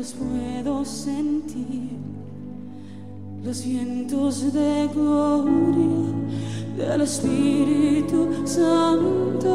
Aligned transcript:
los 0.00 0.14
puedo 0.14 0.82
sentir, 0.82 1.90
los 3.44 3.62
vientos 3.62 4.50
de 4.50 4.88
gloria 4.94 6.14
del 6.74 7.02
Espíritu 7.02 8.46
Santo. 8.46 9.50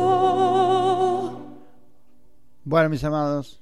Bueno, 2.63 2.89
mis 2.89 3.03
amados, 3.03 3.59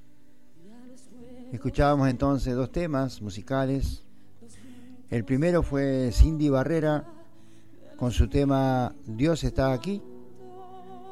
escuchábamos 1.52 2.10
entonces 2.10 2.54
dos 2.54 2.70
temas 2.70 3.22
musicales. 3.22 4.04
El 5.08 5.24
primero 5.24 5.62
fue 5.62 6.10
Cindy 6.12 6.50
Barrera 6.50 7.06
con 7.96 8.12
su 8.12 8.28
tema 8.28 8.94
Dios 9.06 9.42
está 9.42 9.72
aquí. 9.72 10.02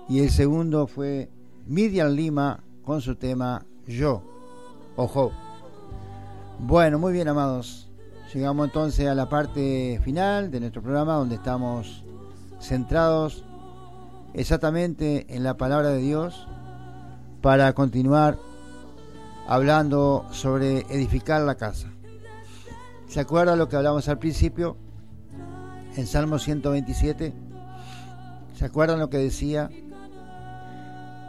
Y 0.07 0.21
el 0.21 0.29
segundo 0.29 0.87
fue 0.87 1.31
Midian 1.67 2.15
Lima 2.15 2.63
con 2.85 3.01
su 3.01 3.17
tema 3.17 3.65
Yo, 3.87 4.23
Ojo. 4.97 5.33
Bueno, 6.65 7.01
muy 7.01 7.13
bien, 7.13 7.27
amados. 7.27 7.89
Llegamos 8.33 8.69
entonces 8.69 9.09
a 9.09 9.17
la 9.17 9.29
parte 9.29 10.01
final 10.05 10.53
de 10.53 10.61
nuestro 10.61 10.81
programa 10.81 11.15
donde 11.15 11.35
estamos 11.35 12.05
centrados 12.61 13.45
exactamente 14.33 15.27
en 15.35 15.43
la 15.43 15.57
palabra 15.57 15.89
de 15.89 15.99
Dios 15.99 16.47
para 17.41 17.73
continuar 17.73 18.39
hablando 19.49 20.25
sobre 20.31 20.87
edificar 20.89 21.43
la 21.43 21.57
casa. 21.57 21.89
¿Se 23.09 23.19
acuerda 23.19 23.57
lo 23.57 23.69
que 23.69 23.75
hablamos 23.75 24.09
al 24.09 24.21
principio? 24.21 24.77
En 25.97 26.07
Salmo 26.07 26.39
127. 26.39 27.35
¿Se 28.55 28.65
acuerdan 28.65 29.01
lo 29.01 29.11
que 29.11 29.19
decía? 29.19 29.69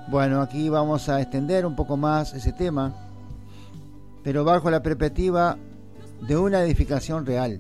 Bueno, 0.10 0.42
aquí 0.44 0.70
vamos 0.70 1.10
a 1.10 1.20
extender 1.20 1.66
un 1.66 1.76
poco 1.76 1.98
más 1.98 2.36
ese 2.36 2.54
tema, 2.54 2.94
pero 4.24 4.44
bajo 4.44 4.72
la 4.72 4.82
perspectiva 4.82 5.58
de 6.28 6.38
una 6.38 6.62
edificación 6.64 7.26
real. 7.26 7.60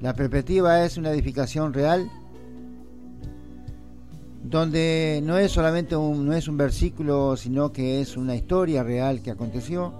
La 0.00 0.14
perspectiva 0.14 0.84
es 0.84 0.96
una 0.96 1.10
edificación 1.10 1.72
real 1.72 2.10
donde 4.42 5.20
no 5.22 5.38
es 5.38 5.52
solamente 5.52 5.94
un, 5.94 6.26
no 6.26 6.32
es 6.32 6.48
un 6.48 6.56
versículo, 6.56 7.36
sino 7.36 7.72
que 7.72 8.00
es 8.00 8.16
una 8.16 8.34
historia 8.34 8.82
real 8.82 9.22
que 9.22 9.30
aconteció, 9.30 9.92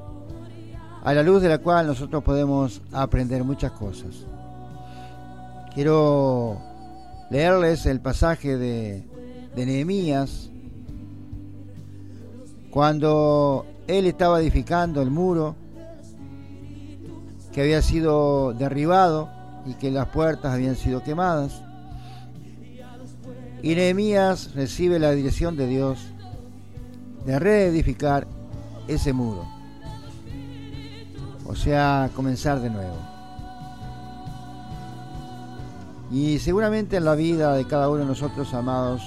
a 1.05 1.15
la 1.15 1.23
luz 1.23 1.43
de 1.43 1.49
la 1.49 1.59
cual 1.59 1.87
nosotros 1.87 2.23
podemos 2.25 2.83
aprender 2.93 3.45
muchas 3.45 3.73
cosas. 3.73 4.27
Quiero 5.75 6.61
leerles 7.31 7.87
el 7.87 8.01
pasaje 8.01 8.57
de, 8.59 9.05
de 9.55 9.67
Nehemías, 9.67 10.51
cuando 12.71 13.67
él 13.87 14.07
estaba 14.07 14.41
edificando 14.41 15.03
el 15.03 15.11
muro 15.11 15.57
que 17.53 17.61
había 17.61 17.83
sido 17.83 18.55
derribado 18.55 19.29
y 19.67 19.75
que 19.75 19.91
las 19.91 20.09
puertas 20.09 20.53
habían 20.53 20.77
sido 20.77 21.03
quemadas. 21.03 21.63
Y 23.63 23.75
Nehemías 23.75 24.55
recibe 24.55 24.99
la 24.99 25.13
dirección 25.13 25.57
de 25.57 25.67
Dios 25.67 25.99
de 27.25 27.39
reedificar 27.39 28.27
ese 28.89 29.13
muro. 29.13 29.45
O 31.47 31.55
sea, 31.55 32.11
comenzar 32.15 32.61
de 32.61 32.71
nuevo. 32.71 32.97
Y 36.11 36.39
seguramente 36.41 36.97
en 36.97 37.05
la 37.05 37.15
vida 37.15 37.55
de 37.55 37.67
cada 37.67 37.89
uno 37.89 38.01
de 38.01 38.07
nosotros, 38.07 38.53
amados, 38.55 39.03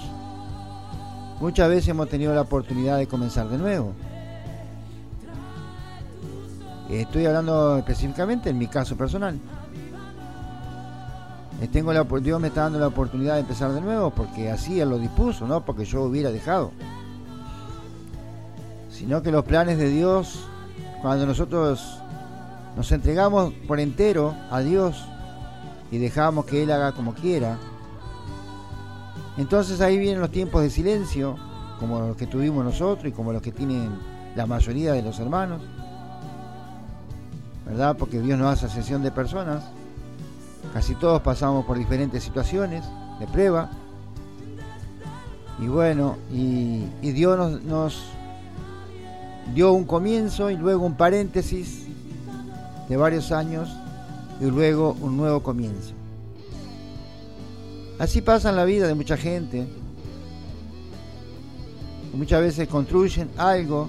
muchas 1.40 1.70
veces 1.70 1.90
hemos 1.90 2.10
tenido 2.10 2.34
la 2.34 2.42
oportunidad 2.42 2.98
de 2.98 3.08
comenzar 3.08 3.50
de 3.50 3.58
nuevo. 3.58 3.94
Estoy 6.90 7.26
hablando 7.26 7.78
específicamente 7.78 8.50
en 8.50 8.58
mi 8.58 8.68
caso 8.68 8.96
personal. 8.96 9.40
Eh, 11.62 11.68
tengo 11.68 11.94
la, 11.94 12.04
Dios 12.04 12.40
me 12.40 12.50
está 12.50 12.62
dando 12.62 12.80
la 12.80 12.88
oportunidad 12.88 13.36
de 13.36 13.40
empezar 13.42 13.72
de 13.72 13.82
nuevo 13.82 14.12
porque 14.12 14.52
así 14.52 14.80
Él 14.80 14.90
lo 14.90 15.00
dispuso, 15.00 15.48
no 15.48 15.66
porque 15.66 15.86
yo 15.86 16.04
hubiera 16.04 16.32
dejado. 16.32 16.72
Sino 18.90 19.22
que 19.22 19.32
los 19.32 19.46
planes 19.46 19.78
de 19.78 19.90
Dios, 19.90 20.48
cuando 21.02 21.26
nosotros 21.26 22.00
nos 22.76 22.92
entregamos 22.92 23.54
por 23.68 23.80
entero 23.80 24.36
a 24.52 24.60
Dios 24.60 25.06
y 25.92 25.98
dejamos 25.98 26.46
que 26.46 26.64
Él 26.64 26.72
haga 26.72 26.92
como 26.92 27.14
quiera, 27.14 27.58
entonces 29.38 29.82
ahí 29.82 29.98
vienen 29.98 30.22
los 30.22 30.32
tiempos 30.32 30.62
de 30.62 30.70
silencio, 30.70 31.36
como 31.80 32.00
los 32.00 32.18
que 32.18 32.28
tuvimos 32.28 32.64
nosotros 32.64 33.08
y 33.08 33.12
como 33.12 33.34
los 33.34 33.42
que 33.42 33.52
tienen 33.52 33.90
la 34.36 34.46
mayoría 34.46 34.94
de 34.94 35.02
los 35.02 35.20
hermanos, 35.20 35.62
¿verdad? 37.66 37.98
Porque 37.98 38.22
Dios 38.22 38.38
no 38.38 38.50
hace 38.50 38.70
sesión 38.70 39.02
de 39.02 39.12
personas 39.12 39.64
Casi 40.74 40.96
todos 40.96 41.22
pasamos 41.22 41.66
por 41.66 41.78
diferentes 41.78 42.24
situaciones 42.24 42.84
de 43.20 43.28
prueba. 43.28 43.70
Y 45.60 45.68
bueno, 45.68 46.18
y, 46.32 46.86
Dios 47.02 47.62
nos, 47.64 48.04
dio 49.54 49.72
un 49.72 49.86
comienzo 49.86 50.50
y 50.50 50.58
luego 50.58 50.86
un 50.86 50.96
paréntesis 50.96 51.86
de 52.90 52.98
varios 52.98 53.32
años 53.32 53.70
y 54.42 54.46
luego 54.46 54.98
un 55.00 55.16
nuevo 55.16 55.42
comienzo. 55.42 55.94
Así 57.98 58.22
pasa 58.22 58.50
en 58.50 58.58
la 58.58 58.66
vida 58.66 58.88
de 58.88 58.96
mucha 58.96 59.16
gente. 59.16 59.66
Muchas 62.14 62.42
veces 62.42 62.68
construyen 62.68 63.30
algo, 63.38 63.88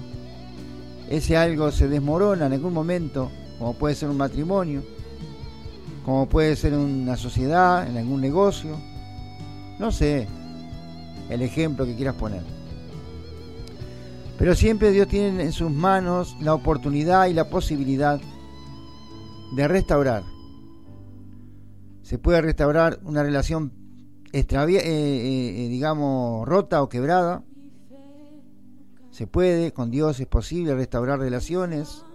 ese 1.09 1.35
algo 1.35 1.71
se 1.71 1.87
desmorona 1.87 2.45
en 2.45 2.53
algún 2.53 2.73
momento, 2.73 3.29
como 3.59 3.73
puede 3.73 3.95
ser 3.95 4.09
un 4.09 4.17
matrimonio 4.17 4.83
como 6.07 6.29
puede 6.29 6.55
ser 6.55 6.73
una 6.73 7.17
sociedad, 7.17 7.85
en 7.85 7.97
algún 7.97 8.21
negocio, 8.21 8.77
no 9.77 9.91
sé, 9.91 10.25
el 11.29 11.41
ejemplo 11.41 11.85
que 11.85 11.97
quieras 11.97 12.15
poner. 12.15 12.43
Pero 14.39 14.55
siempre 14.55 14.91
Dios 14.91 15.09
tiene 15.09 15.43
en 15.43 15.51
sus 15.51 15.69
manos 15.69 16.37
la 16.39 16.53
oportunidad 16.53 17.27
y 17.27 17.33
la 17.33 17.49
posibilidad 17.49 18.21
de 19.53 19.67
restaurar. 19.67 20.23
Se 22.03 22.17
puede 22.17 22.39
restaurar 22.39 23.01
una 23.03 23.21
relación 23.21 23.73
extravia, 24.31 24.79
eh, 24.79 24.85
eh, 24.85 25.65
eh, 25.65 25.67
digamos, 25.67 26.47
rota 26.47 26.81
o 26.81 26.87
quebrada. 26.87 27.43
Se 29.11 29.27
puede, 29.27 29.73
con 29.73 29.91
Dios 29.91 30.21
es 30.21 30.27
posible 30.27 30.73
restaurar 30.73 31.19
relaciones 31.19 32.05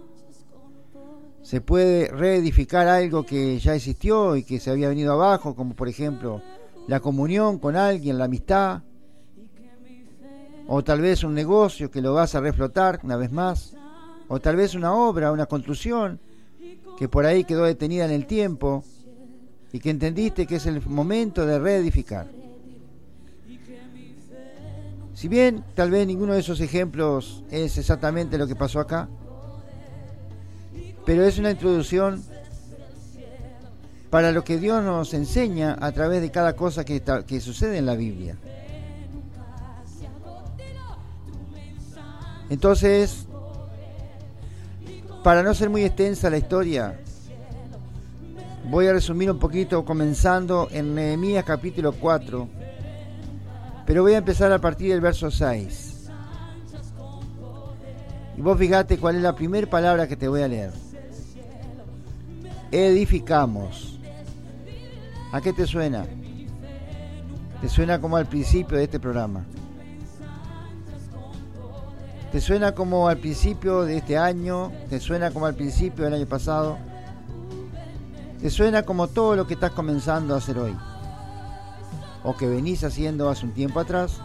se 1.43 1.59
puede 1.59 2.07
reedificar 2.07 2.87
algo 2.87 3.25
que 3.25 3.59
ya 3.59 3.75
existió 3.75 4.35
y 4.37 4.43
que 4.43 4.59
se 4.59 4.71
había 4.71 4.89
venido 4.89 5.13
abajo, 5.13 5.55
como 5.55 5.75
por 5.75 5.89
ejemplo 5.89 6.41
la 6.87 7.01
comunión 7.01 7.59
con 7.59 7.75
alguien, 7.75 8.17
la 8.17 8.25
amistad, 8.25 8.81
o 10.67 10.83
tal 10.83 11.01
vez 11.01 11.23
un 11.23 11.33
negocio 11.33 11.91
que 11.91 12.01
lo 12.01 12.13
vas 12.13 12.33
a 12.35 12.39
reflotar 12.39 13.01
una 13.03 13.17
vez 13.17 13.31
más, 13.31 13.75
o 14.29 14.39
tal 14.39 14.55
vez 14.55 14.73
una 14.73 14.93
obra, 14.93 15.31
una 15.31 15.45
construcción 15.45 16.19
que 16.97 17.09
por 17.09 17.25
ahí 17.25 17.43
quedó 17.43 17.65
detenida 17.65 18.05
en 18.05 18.11
el 18.11 18.25
tiempo 18.25 18.83
y 19.73 19.79
que 19.79 19.89
entendiste 19.89 20.47
que 20.47 20.55
es 20.55 20.65
el 20.65 20.81
momento 20.85 21.45
de 21.45 21.59
reedificar. 21.59 22.27
Si 25.13 25.27
bien 25.27 25.63
tal 25.75 25.91
vez 25.91 26.07
ninguno 26.07 26.33
de 26.33 26.39
esos 26.39 26.61
ejemplos 26.61 27.43
es 27.51 27.77
exactamente 27.77 28.37
lo 28.37 28.47
que 28.47 28.55
pasó 28.55 28.79
acá, 28.79 29.09
pero 31.05 31.25
es 31.25 31.37
una 31.37 31.51
introducción 31.51 32.23
para 34.09 34.31
lo 34.31 34.43
que 34.43 34.57
Dios 34.57 34.83
nos 34.83 35.13
enseña 35.13 35.75
a 35.81 35.91
través 35.91 36.21
de 36.21 36.31
cada 36.31 36.55
cosa 36.55 36.85
que, 36.85 37.41
sucede 37.41 37.77
en 37.77 37.85
la 37.85 37.95
Biblia. 37.95 38.37
Entonces, 42.49 43.25
para 45.23 45.41
no 45.41 45.53
ser 45.55 45.69
muy 45.69 45.83
extensa 45.83 46.29
la 46.29 46.37
historia, 46.37 46.99
voy 48.69 48.85
a 48.87 48.93
resumir 48.93 49.31
un 49.31 49.39
poquito 49.39 49.83
comenzando 49.83 50.67
en 50.71 50.93
Nehemías 50.93 51.43
capítulo 51.43 51.93
4, 51.93 52.47
pero 53.85 54.03
voy 54.03 54.13
a 54.13 54.19
empezar 54.19 54.51
a 54.51 54.59
partir 54.59 54.91
del 54.91 55.01
verso 55.01 55.31
6. 55.31 56.11
Y 58.37 58.41
vos 58.41 58.57
fíjate 58.57 58.97
cuál 58.99 59.15
es 59.15 59.23
la 59.23 59.35
primera 59.35 59.67
palabra 59.67 60.07
que 60.07 60.15
te 60.15 60.27
voy 60.27 60.41
a 60.41 60.47
leer 60.47 60.82
edificamos. 62.73 63.99
¿A 65.31 65.41
qué 65.41 65.53
te 65.53 65.67
suena? 65.67 66.05
¿Te 67.61 67.69
suena 67.69 68.01
como 68.01 68.17
al 68.17 68.25
principio 68.25 68.77
de 68.77 68.83
este 68.83 68.99
programa? 68.99 69.45
¿Te 72.31 72.41
suena 72.41 72.73
como 72.73 73.07
al 73.07 73.17
principio 73.17 73.83
de 73.83 73.97
este 73.97 74.17
año? 74.17 74.71
¿Te 74.89 74.99
suena 74.99 75.29
como 75.31 75.45
al 75.45 75.53
principio 75.53 76.05
del 76.05 76.15
año 76.15 76.25
pasado? 76.25 76.77
¿Te 78.41 78.49
suena 78.49 78.83
como 78.83 79.07
todo 79.07 79.35
lo 79.35 79.45
que 79.45 79.53
estás 79.53 79.71
comenzando 79.71 80.33
a 80.33 80.39
hacer 80.39 80.57
hoy? 80.57 80.75
¿O 82.23 82.35
que 82.35 82.47
venís 82.47 82.83
haciendo 82.83 83.29
hace 83.29 83.45
un 83.45 83.53
tiempo 83.53 83.79
atrás? 83.79 84.19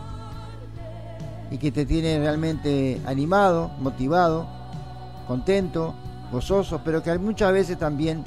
Y 1.50 1.58
que 1.58 1.70
te 1.70 1.84
tiene 1.84 2.18
realmente 2.18 3.00
animado, 3.06 3.68
motivado 3.78 4.58
contento, 5.28 5.94
gozoso, 6.32 6.80
pero 6.82 7.02
que 7.02 7.16
muchas 7.18 7.52
veces 7.52 7.78
también 7.78 8.24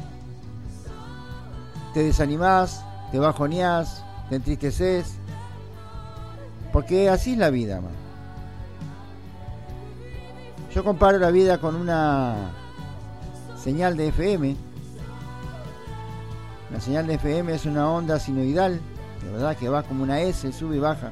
te 1.94 2.04
desanimás, 2.04 2.84
te 3.12 3.20
bajoneás, 3.20 4.04
te 4.30 4.36
entristeces, 4.38 5.16
porque 6.72 7.10
así 7.10 7.34
es 7.34 7.38
la 7.38 7.50
vida. 7.50 7.82
Yo 10.74 10.84
comparo 10.84 11.18
la 11.20 11.32
vida 11.32 11.58
con 11.60 11.76
una 11.76 12.52
señal 13.62 13.98
de 13.98 14.08
FM. 14.08 14.56
La 16.72 16.80
señal 16.80 17.08
de 17.08 17.16
FM 17.16 17.54
es 17.54 17.66
una 17.66 17.90
onda 17.90 18.18
sinoidal, 18.20 18.80
de 19.22 19.32
verdad 19.32 19.58
que 19.58 19.68
va 19.68 19.84
como 19.84 20.04
una 20.04 20.22
S, 20.22 20.50
sube 20.54 20.78
y 20.78 20.80
baja. 20.80 21.12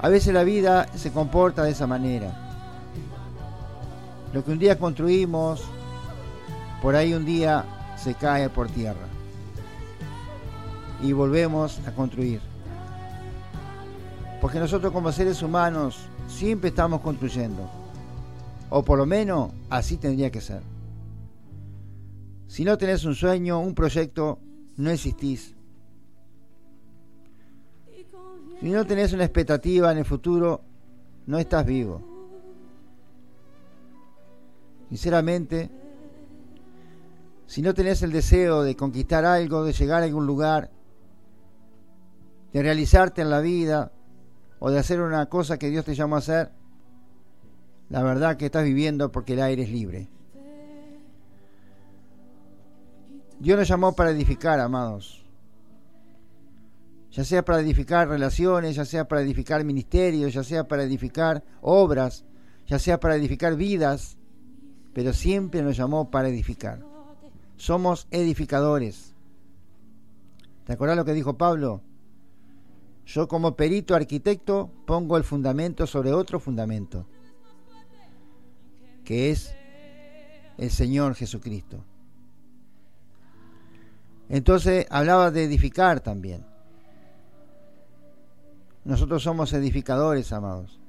A 0.00 0.08
veces 0.08 0.32
la 0.32 0.44
vida 0.44 0.86
se 0.94 1.12
comporta 1.12 1.62
de 1.62 1.72
esa 1.72 1.86
manera. 1.86 2.32
Lo 4.32 4.42
que 4.42 4.52
un 4.52 4.58
día 4.58 4.78
construimos, 4.78 5.62
por 6.80 6.96
ahí 6.96 7.12
un 7.12 7.26
día 7.26 7.66
se 8.02 8.14
cae 8.14 8.48
por 8.48 8.68
tierra. 8.68 9.06
Y 11.02 11.12
volvemos 11.12 11.80
a 11.86 11.92
construir. 11.92 12.40
Porque 14.40 14.58
nosotros 14.58 14.92
como 14.92 15.12
seres 15.12 15.42
humanos 15.42 16.08
siempre 16.28 16.70
estamos 16.70 17.00
construyendo. 17.00 17.68
O 18.70 18.82
por 18.82 18.98
lo 18.98 19.06
menos 19.06 19.52
así 19.68 19.96
tendría 19.96 20.30
que 20.30 20.40
ser. 20.40 20.62
Si 22.46 22.64
no 22.64 22.78
tenés 22.78 23.04
un 23.04 23.14
sueño, 23.14 23.60
un 23.60 23.74
proyecto, 23.74 24.38
no 24.76 24.90
existís. 24.90 25.54
Si 28.60 28.68
no 28.68 28.84
tenés 28.86 29.12
una 29.12 29.24
expectativa 29.24 29.92
en 29.92 29.98
el 29.98 30.04
futuro, 30.04 30.62
no 31.26 31.38
estás 31.38 31.64
vivo. 31.64 32.02
Sinceramente, 34.88 35.70
si 37.50 37.62
no 37.62 37.74
tenés 37.74 38.00
el 38.02 38.12
deseo 38.12 38.62
de 38.62 38.76
conquistar 38.76 39.24
algo, 39.24 39.64
de 39.64 39.72
llegar 39.72 40.02
a 40.02 40.04
algún 40.04 40.24
lugar, 40.24 40.70
de 42.52 42.62
realizarte 42.62 43.22
en 43.22 43.30
la 43.30 43.40
vida 43.40 43.90
o 44.60 44.70
de 44.70 44.78
hacer 44.78 45.00
una 45.00 45.26
cosa 45.26 45.58
que 45.58 45.68
Dios 45.68 45.84
te 45.84 45.96
llamó 45.96 46.14
a 46.14 46.20
hacer, 46.20 46.52
la 47.88 48.04
verdad 48.04 48.36
que 48.36 48.46
estás 48.46 48.62
viviendo 48.62 49.10
porque 49.10 49.32
el 49.32 49.42
aire 49.42 49.64
es 49.64 49.70
libre. 49.70 50.08
Dios 53.40 53.58
nos 53.58 53.66
llamó 53.66 53.96
para 53.96 54.10
edificar, 54.10 54.60
amados 54.60 55.24
ya 57.10 57.24
sea 57.24 57.44
para 57.44 57.58
edificar 57.58 58.08
relaciones, 58.08 58.76
ya 58.76 58.84
sea 58.84 59.08
para 59.08 59.22
edificar 59.22 59.64
ministerios, 59.64 60.32
ya 60.32 60.44
sea 60.44 60.68
para 60.68 60.84
edificar 60.84 61.42
obras, 61.60 62.24
ya 62.68 62.78
sea 62.78 63.00
para 63.00 63.16
edificar 63.16 63.56
vidas, 63.56 64.16
pero 64.94 65.12
siempre 65.12 65.60
nos 65.60 65.76
llamó 65.76 66.08
para 66.08 66.28
edificar. 66.28 66.89
Somos 67.60 68.08
edificadores. 68.10 69.14
¿Te 70.64 70.72
acuerdas 70.72 70.96
lo 70.96 71.04
que 71.04 71.12
dijo 71.12 71.36
Pablo? 71.36 71.82
Yo 73.04 73.28
como 73.28 73.54
perito 73.54 73.94
arquitecto 73.94 74.70
pongo 74.86 75.18
el 75.18 75.24
fundamento 75.24 75.86
sobre 75.86 76.10
otro 76.10 76.40
fundamento, 76.40 77.06
que 79.04 79.30
es 79.30 79.54
el 80.56 80.70
Señor 80.70 81.14
Jesucristo. 81.14 81.84
Entonces 84.30 84.86
hablaba 84.88 85.30
de 85.30 85.44
edificar 85.44 86.00
también. 86.00 86.46
Nosotros 88.86 89.22
somos 89.22 89.52
edificadores, 89.52 90.32
amados. 90.32 90.80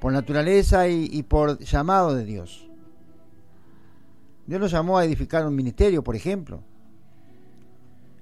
Por 0.00 0.12
naturaleza 0.12 0.88
y, 0.88 1.22
por 1.22 1.60
llamado 1.60 2.16
de 2.16 2.24
Dios. 2.24 2.69
Dios 4.50 4.60
nos 4.60 4.72
llamó 4.72 4.98
a 4.98 5.04
edificar 5.04 5.46
un 5.46 5.54
ministerio, 5.54 6.02
por 6.02 6.16
ejemplo. 6.16 6.60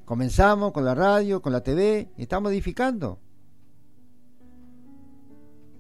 Comenzamos 0.04 0.72
con 0.72 0.84
la 0.84 0.94
radio, 0.94 1.40
con 1.40 1.54
la 1.54 1.62
TV, 1.62 2.10
y 2.19 2.20
estamos 2.20 2.52
edificando. 2.52 3.19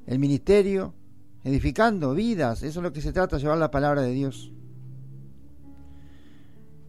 El 0.06 0.18
ministerio, 0.18 0.94
edificando 1.44 2.14
vidas, 2.14 2.62
eso 2.62 2.80
es 2.80 2.82
lo 2.82 2.94
que 2.94 3.02
se 3.02 3.12
trata, 3.12 3.36
llevar 3.36 3.58
la 3.58 3.70
palabra 3.70 4.00
de 4.00 4.12
Dios. 4.12 4.50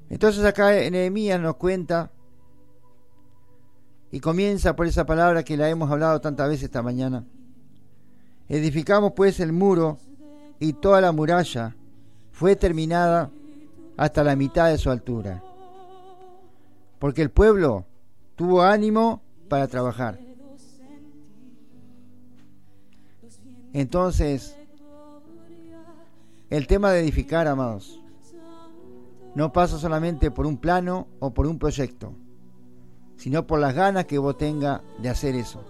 Entonces 0.10 0.46
acá 0.46 0.70
Nehemías 0.70 1.42
nos 1.42 1.58
cuenta 1.58 2.14
y 4.10 4.22
comienza 4.22 4.74
por 4.74 4.88
esa 4.88 5.06
palabra 5.06 5.44
que 5.44 5.58
la 5.58 5.68
hemos 5.68 5.92
hablado 5.92 6.22
tantas 6.22 6.48
veces 6.48 6.64
esta 6.64 6.82
mañana. 6.82 7.26
Edificamos 8.48 9.12
pues 9.18 9.42
el 9.42 9.52
muro 9.52 9.98
y 10.62 10.72
toda 10.72 11.02
la 11.02 11.12
muralla 11.12 11.76
fue 12.32 12.56
terminada 12.56 13.32
hasta 14.00 14.24
la 14.24 14.36
mitad 14.36 14.70
de 14.70 14.78
su 14.78 14.90
altura. 14.90 15.44
Porque 17.00 17.22
el 17.22 17.30
pueblo 17.30 17.86
tuvo 18.36 18.62
ánimo 18.62 19.22
para 19.48 19.68
trabajar. 19.68 20.18
Entonces, 23.74 24.58
el 26.50 26.66
tema 26.66 26.92
de 26.92 27.02
edificar, 27.02 27.48
amados, 27.48 28.02
no 29.36 29.52
pasa 29.52 29.78
solamente 29.78 30.32
por 30.32 30.46
un 30.46 30.58
plano 30.58 31.08
o 31.20 31.32
por 31.32 31.46
un 31.46 31.60
proyecto 31.60 32.16
sino 33.20 33.46
por 33.46 33.60
las 33.60 33.76
ganas 33.76 34.06
que 34.06 34.18
vos 34.18 34.38
tengas 34.38 34.80
de 34.98 35.10
hacer 35.10 35.36
eso. 35.36 35.62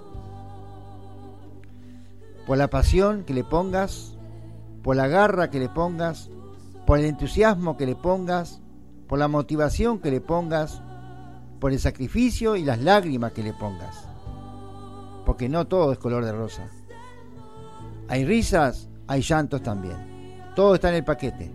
Por 2.45 2.59
la 2.59 2.69
pasión 2.69 3.23
que 3.23 3.33
le 3.33 3.43
pongas, 3.43 4.15
por 4.83 4.95
la 4.95 5.07
garra 5.07 5.49
que 5.49 5.57
le 5.57 5.67
pongas, 5.67 6.29
por 6.89 6.97
el 6.97 7.05
entusiasmo 7.05 7.77
que 7.77 7.85
le 7.85 7.95
pongas, 7.95 8.61
por 9.07 9.19
la 9.19 9.27
motivación 9.27 9.99
que 9.99 10.09
le 10.09 10.21
pongas, 10.21 10.81
por 11.59 11.71
el 11.71 11.79
sacrificio 11.79 12.55
y 12.55 12.63
las 12.63 12.81
lágrimas 12.81 13.31
que 13.31 13.43
le 13.43 13.53
pongas. 13.53 14.07
Porque 15.23 15.47
no 15.47 15.67
todo 15.67 15.91
es 15.91 15.99
color 15.99 16.25
de 16.25 16.31
rosa. 16.31 16.67
Hay 18.07 18.25
risas, 18.25 18.89
hay 19.05 19.21
llantos 19.21 19.61
también. 19.61 19.97
Todo 20.55 20.73
está 20.73 20.89
en 20.89 20.95
el 20.95 21.03
paquete. 21.03 21.51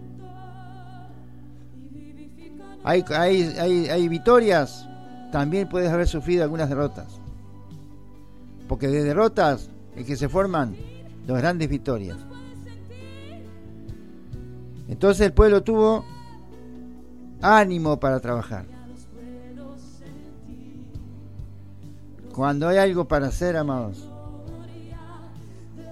Hay, 2.85 3.05
hay, 3.09 3.89
hay, 3.89 4.09
victorias, 4.09 4.89
también 5.33 5.69
puedes 5.69 5.91
haber 5.91 6.07
sufrido 6.07 6.45
algunas 6.45 6.69
derrotas. 6.69 7.21
Porque 8.69 8.87
de 8.87 9.03
derrotas 9.03 9.69
es 9.97 10.07
que 10.07 10.15
se 10.15 10.29
forman 10.29 10.77
las 11.27 11.39
grandes 11.39 11.69
victorias. 11.69 12.19
Entonces 14.89 15.27
el 15.27 15.33
pueblo 15.33 15.63
tuvo 15.63 16.05
ánimo 17.41 17.99
para 17.99 18.21
trabajar. 18.21 18.67
Cuando 22.35 22.69
hay 22.69 22.79
algo 22.79 23.07
para 23.07 23.29
hacer, 23.29 23.57
amados, 23.57 24.09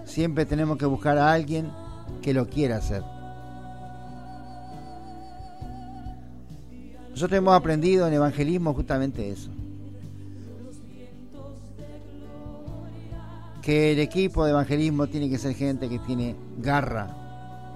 siempre 0.04 0.44
tenemos 0.44 0.76
que 0.76 0.86
buscar 0.86 1.16
a 1.16 1.32
alguien 1.32 1.70
que 2.20 2.34
lo 2.34 2.48
quiera 2.48 2.78
hacer. 2.78 3.02
Nosotros 7.10 7.38
hemos 7.38 7.54
aprendido 7.54 8.08
en 8.08 8.14
evangelismo 8.14 8.74
justamente 8.74 9.30
eso. 9.30 9.50
Que 13.60 13.92
el 13.92 14.00
equipo 14.00 14.44
de 14.44 14.50
evangelismo 14.50 15.06
tiene 15.06 15.30
que 15.30 15.38
ser 15.38 15.54
gente 15.54 15.88
que 15.88 16.00
tiene 16.00 16.34
garra, 16.58 17.21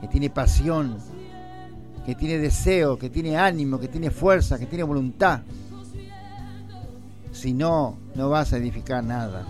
que 0.01 0.09
tiene 0.09 0.31
pasión, 0.31 0.97
que 2.05 2.15
tiene 2.15 2.39
deseo, 2.39 2.99
que 2.99 3.11
tiene 3.11 3.37
ánimo, 3.37 3.81
que 3.81 3.89
tiene 3.89 4.11
fuerza, 4.11 4.59
que 4.59 4.67
tiene 4.67 4.85
voluntad. 4.85 5.41
Si 7.33 7.53
no, 7.53 7.99
no 8.15 8.31
vas 8.31 8.53
a 8.53 8.57
edificar 8.57 9.03
nada. 9.03 9.45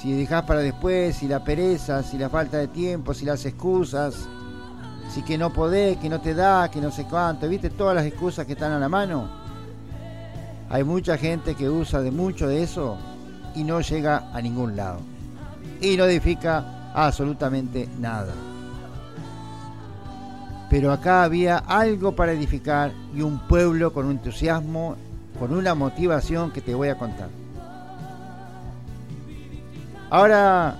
Si 0.00 0.12
dejas 0.12 0.44
para 0.44 0.60
después, 0.60 1.16
si 1.16 1.26
la 1.26 1.42
pereza, 1.42 2.04
si 2.04 2.16
la 2.16 2.30
falta 2.30 2.58
de 2.58 2.68
tiempo, 2.68 3.12
si 3.12 3.24
las 3.24 3.44
excusas, 3.44 4.28
si 5.12 5.22
que 5.22 5.36
no 5.36 5.52
podés, 5.52 5.96
que 5.96 6.08
no 6.08 6.20
te 6.20 6.34
da, 6.34 6.70
que 6.70 6.80
no 6.80 6.92
sé 6.92 7.04
cuánto, 7.04 7.48
¿viste? 7.48 7.70
Todas 7.70 7.96
las 7.96 8.06
excusas 8.06 8.46
que 8.46 8.52
están 8.52 8.70
a 8.70 8.78
la 8.78 8.88
mano. 8.88 9.28
Hay 10.70 10.84
mucha 10.84 11.18
gente 11.18 11.56
que 11.56 11.68
usa 11.68 12.00
de 12.00 12.12
mucho 12.12 12.46
de 12.46 12.62
eso 12.62 12.96
y 13.56 13.64
no 13.64 13.80
llega 13.80 14.30
a 14.32 14.40
ningún 14.40 14.76
lado. 14.76 15.00
Y 15.80 15.96
no 15.96 16.04
edifica 16.04 16.92
absolutamente 16.94 17.88
nada. 17.98 18.34
Pero 20.70 20.92
acá 20.92 21.22
había 21.22 21.58
algo 21.58 22.12
para 22.12 22.32
edificar 22.32 22.92
y 23.14 23.22
un 23.22 23.38
pueblo 23.48 23.92
con 23.92 24.06
un 24.06 24.12
entusiasmo, 24.12 24.96
con 25.38 25.54
una 25.54 25.74
motivación 25.74 26.50
que 26.50 26.60
te 26.60 26.74
voy 26.74 26.88
a 26.88 26.98
contar. 26.98 27.28
Ahora, 30.10 30.76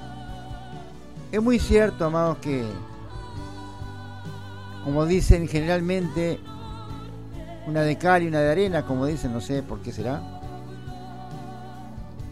es 1.30 1.42
muy 1.42 1.58
cierto, 1.58 2.06
amados, 2.06 2.38
que 2.38 2.64
como 4.84 5.04
dicen 5.04 5.46
generalmente, 5.48 6.40
una 7.66 7.82
de 7.82 7.98
cal 7.98 8.22
y 8.22 8.28
una 8.28 8.40
de 8.40 8.50
arena, 8.50 8.86
como 8.86 9.04
dicen, 9.04 9.32
no 9.32 9.40
sé 9.40 9.62
por 9.62 9.80
qué 9.80 9.92
será. 9.92 10.22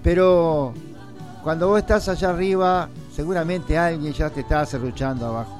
Pero 0.03 0.73
cuando 1.47 1.69
vos 1.69 1.79
estás 1.79 2.09
allá 2.09 2.31
arriba, 2.31 2.88
seguramente 3.15 3.79
alguien 3.79 4.12
ya 4.12 4.29
te 4.31 4.41
está 4.41 4.67
cerruchando 4.67 5.26
abajo. 5.26 5.57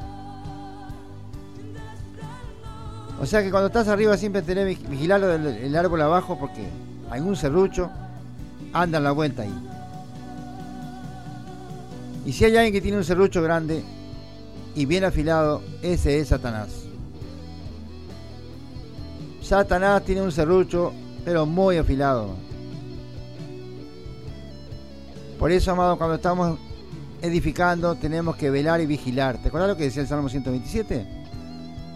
O 3.21 3.25
sea 3.25 3.41
que 3.41 3.53
cuando 3.53 3.69
estás 3.69 3.87
arriba 3.87 4.17
siempre 4.17 4.43
tenés 4.43 4.81
que 4.81 4.89
vigilar 4.89 5.23
el 5.23 5.77
árbol 5.77 6.03
abajo 6.03 6.37
porque 6.41 6.67
algún 7.09 7.37
serrucho 7.37 7.89
anda 8.73 8.99
en 8.99 9.05
la 9.05 9.13
vuelta 9.13 9.43
ahí. 9.43 9.55
Y 12.25 12.33
si 12.33 12.47
hay 12.47 12.57
alguien 12.57 12.73
que 12.73 12.81
tiene 12.81 12.99
un 12.99 13.05
serrucho 13.05 13.41
grande 13.41 13.85
y 14.75 14.87
bien 14.87 15.05
afilado, 15.05 15.63
ese 15.83 16.19
es 16.19 16.27
Satanás. 16.27 16.71
Satanás 19.41 20.03
tiene 20.03 20.23
un 20.23 20.33
serrucho, 20.33 20.93
pero 21.25 21.47
muy 21.47 21.77
afilado. 21.77 22.31
Por 25.39 25.53
eso, 25.53 25.73
amado, 25.73 25.99
cuando 25.99 26.17
estamos 26.17 26.59
edificando, 27.21 27.95
tenemos 27.97 28.37
que 28.37 28.51
velar 28.51 28.81
y 28.81 28.87
vigilar. 28.87 29.39
¿Te 29.43 29.49
acuerdas 29.49 29.69
lo 29.69 29.77
que 29.77 29.85
decía 29.85 30.03
el 30.03 30.09
Salmo 30.09 30.29
127? 30.29 31.07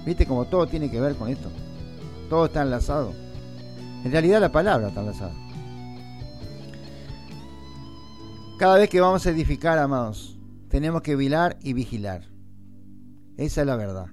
Viste 0.05 0.27
como 0.27 0.45
todo 0.47 0.67
tiene 0.67 0.91
que 0.91 1.01
ver 1.01 1.17
con 1.17 1.29
esto. 1.29 1.51
Todo 2.29 2.47
está 2.47 2.63
enlazado. 2.63 3.13
En 4.05 4.13
realidad 4.13 4.41
la 4.41 4.53
palabra 4.53 4.89
está 4.89 5.01
enlazada. 5.01 5.33
Cada 8.59 8.77
vez 8.77 8.91
que 8.91 9.01
vamos 9.01 9.27
a 9.27 9.31
edificar, 9.31 9.79
amados, 9.79 10.39
tenemos 10.69 11.01
que 11.01 11.17
velar 11.17 11.57
y 11.63 11.73
vigilar. 11.73 12.29
Esa 13.39 13.63
es 13.63 13.67
la 13.67 13.77
verdad. 13.77 14.09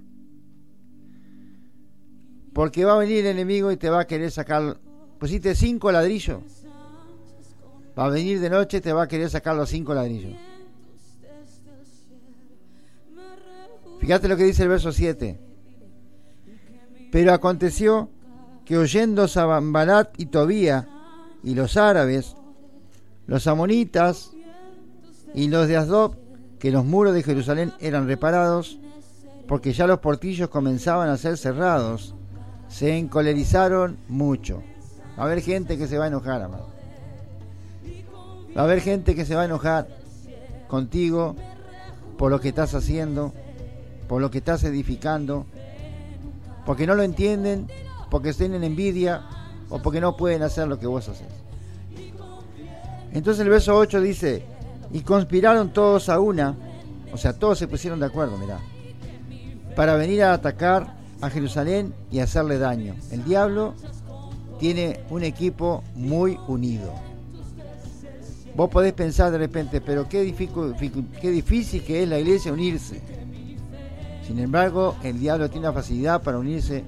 Porque 2.53 2.85
va 2.85 2.93
a 2.93 2.99
venir 2.99 3.19
el 3.19 3.27
enemigo 3.27 3.73
y 3.73 3.77
te 3.77 3.89
va 3.89 4.01
a 4.01 4.07
querer 4.07 4.31
sacar. 4.31 4.79
Pusiste 5.19 5.53
cinco 5.53 5.91
ladrillos. 5.91 6.66
Va 7.97 8.05
a 8.05 8.09
venir 8.09 8.39
de 8.39 8.49
noche 8.49 8.79
te 8.79 8.93
va 8.93 9.03
a 9.03 9.07
querer 9.07 9.29
sacar 9.29 9.55
los 9.55 9.69
cinco 9.69 9.93
ladrillos. 9.93 10.33
Fíjate 13.99 14.27
lo 14.27 14.37
que 14.37 14.43
dice 14.43 14.63
el 14.63 14.69
verso 14.69 14.91
7. 14.91 15.39
Pero 17.11 17.33
aconteció 17.33 18.09
que 18.65 18.77
oyendo 18.77 19.27
Sabambalat 19.27 20.19
y 20.19 20.27
Tobía 20.27 20.87
y 21.43 21.55
los 21.55 21.77
árabes, 21.77 22.35
los 23.25 23.47
amonitas 23.47 24.31
y 25.33 25.47
los 25.47 25.67
de 25.67 25.77
Asdob, 25.77 26.15
que 26.59 26.71
los 26.71 26.85
muros 26.85 27.13
de 27.13 27.23
Jerusalén 27.23 27.73
eran 27.79 28.07
reparados, 28.07 28.79
porque 29.47 29.73
ya 29.73 29.87
los 29.87 29.99
portillos 29.99 30.49
comenzaban 30.49 31.09
a 31.09 31.17
ser 31.17 31.37
cerrados, 31.37 32.13
se 32.67 32.97
encolerizaron 32.97 33.97
mucho. 34.07 34.61
A 35.15 35.23
haber 35.23 35.41
gente 35.41 35.77
que 35.77 35.87
se 35.87 35.97
va 35.97 36.05
a 36.05 36.09
enojar, 36.09 36.41
amado. 36.41 36.76
Va 38.57 38.61
a 38.61 38.65
haber 38.65 38.81
gente 38.81 39.13
que 39.13 39.23
se 39.23 39.35
va 39.35 39.43
a 39.43 39.45
enojar 39.45 39.87
contigo 40.67 41.35
por 42.17 42.31
lo 42.31 42.41
que 42.41 42.49
estás 42.49 42.73
haciendo, 42.73 43.31
por 44.07 44.19
lo 44.19 44.31
que 44.31 44.39
estás 44.39 44.63
edificando, 44.63 45.45
porque 46.65 46.87
no 46.87 46.95
lo 46.95 47.03
entienden, 47.03 47.67
porque 48.09 48.33
tienen 48.33 48.63
envidia 48.63 49.21
o 49.69 49.79
porque 49.79 50.01
no 50.01 50.17
pueden 50.17 50.41
hacer 50.41 50.67
lo 50.67 50.79
que 50.79 50.87
vos 50.87 51.07
haces. 51.07 51.27
Entonces 53.13 53.43
el 53.43 53.49
verso 53.49 53.77
8 53.77 54.01
dice, 54.01 54.43
y 54.91 55.01
conspiraron 55.01 55.71
todos 55.71 56.09
a 56.09 56.19
una, 56.19 56.55
o 57.13 57.17
sea, 57.17 57.33
todos 57.33 57.59
se 57.59 57.67
pusieron 57.67 57.99
de 57.99 58.07
acuerdo, 58.07 58.37
mirá, 58.37 58.59
para 59.75 59.95
venir 59.95 60.23
a 60.23 60.33
atacar 60.33 60.95
a 61.21 61.29
Jerusalén 61.29 61.93
y 62.11 62.19
hacerle 62.19 62.57
daño. 62.57 62.95
El 63.11 63.23
diablo 63.23 63.75
tiene 64.59 65.01
un 65.09 65.23
equipo 65.23 65.83
muy 65.95 66.39
unido. 66.47 67.06
Vos 68.57 68.71
podés 68.71 68.93
pensar 68.93 69.31
de 69.31 69.37
repente, 69.37 69.81
pero 69.81 70.09
qué, 70.09 70.23
difícil 70.23 71.83
que 71.83 72.01
es 72.01 72.09
la 72.09 72.17
iglesia 72.17 72.51
unirse. 72.51 72.99
Sin 74.25 74.39
embargo, 74.39 74.95
el 75.03 75.19
diablo 75.19 75.47
tiene 75.47 75.67
una 75.67 75.79
facilidad 75.79 76.23
para 76.23 76.39
unirse 76.39 76.83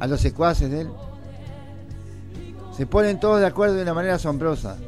a 0.00 0.06
los 0.06 0.18
secuaces 0.18 0.70
de 0.70 0.80
él. 0.80 0.90
Se 2.74 2.86
ponen 2.86 3.20
todos 3.20 3.40
de 3.40 3.46
acuerdo 3.46 3.74
de 3.74 3.82
una 3.82 3.92
manera 3.92 4.14
asombrosa. 4.14 4.78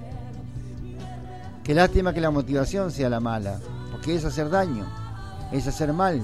Qué 1.63 1.75
lástima 1.75 2.15
que 2.15 2.21
la 2.23 2.31
motivación 2.31 2.91
sea 2.91 3.11
la 3.11 3.21
mala, 3.21 3.61
porque 3.91 4.15
es 4.15 4.25
hacer 4.25 4.49
daño, 4.49 4.87
es 5.53 5.67
hacer 5.67 5.93
mal. 5.93 6.23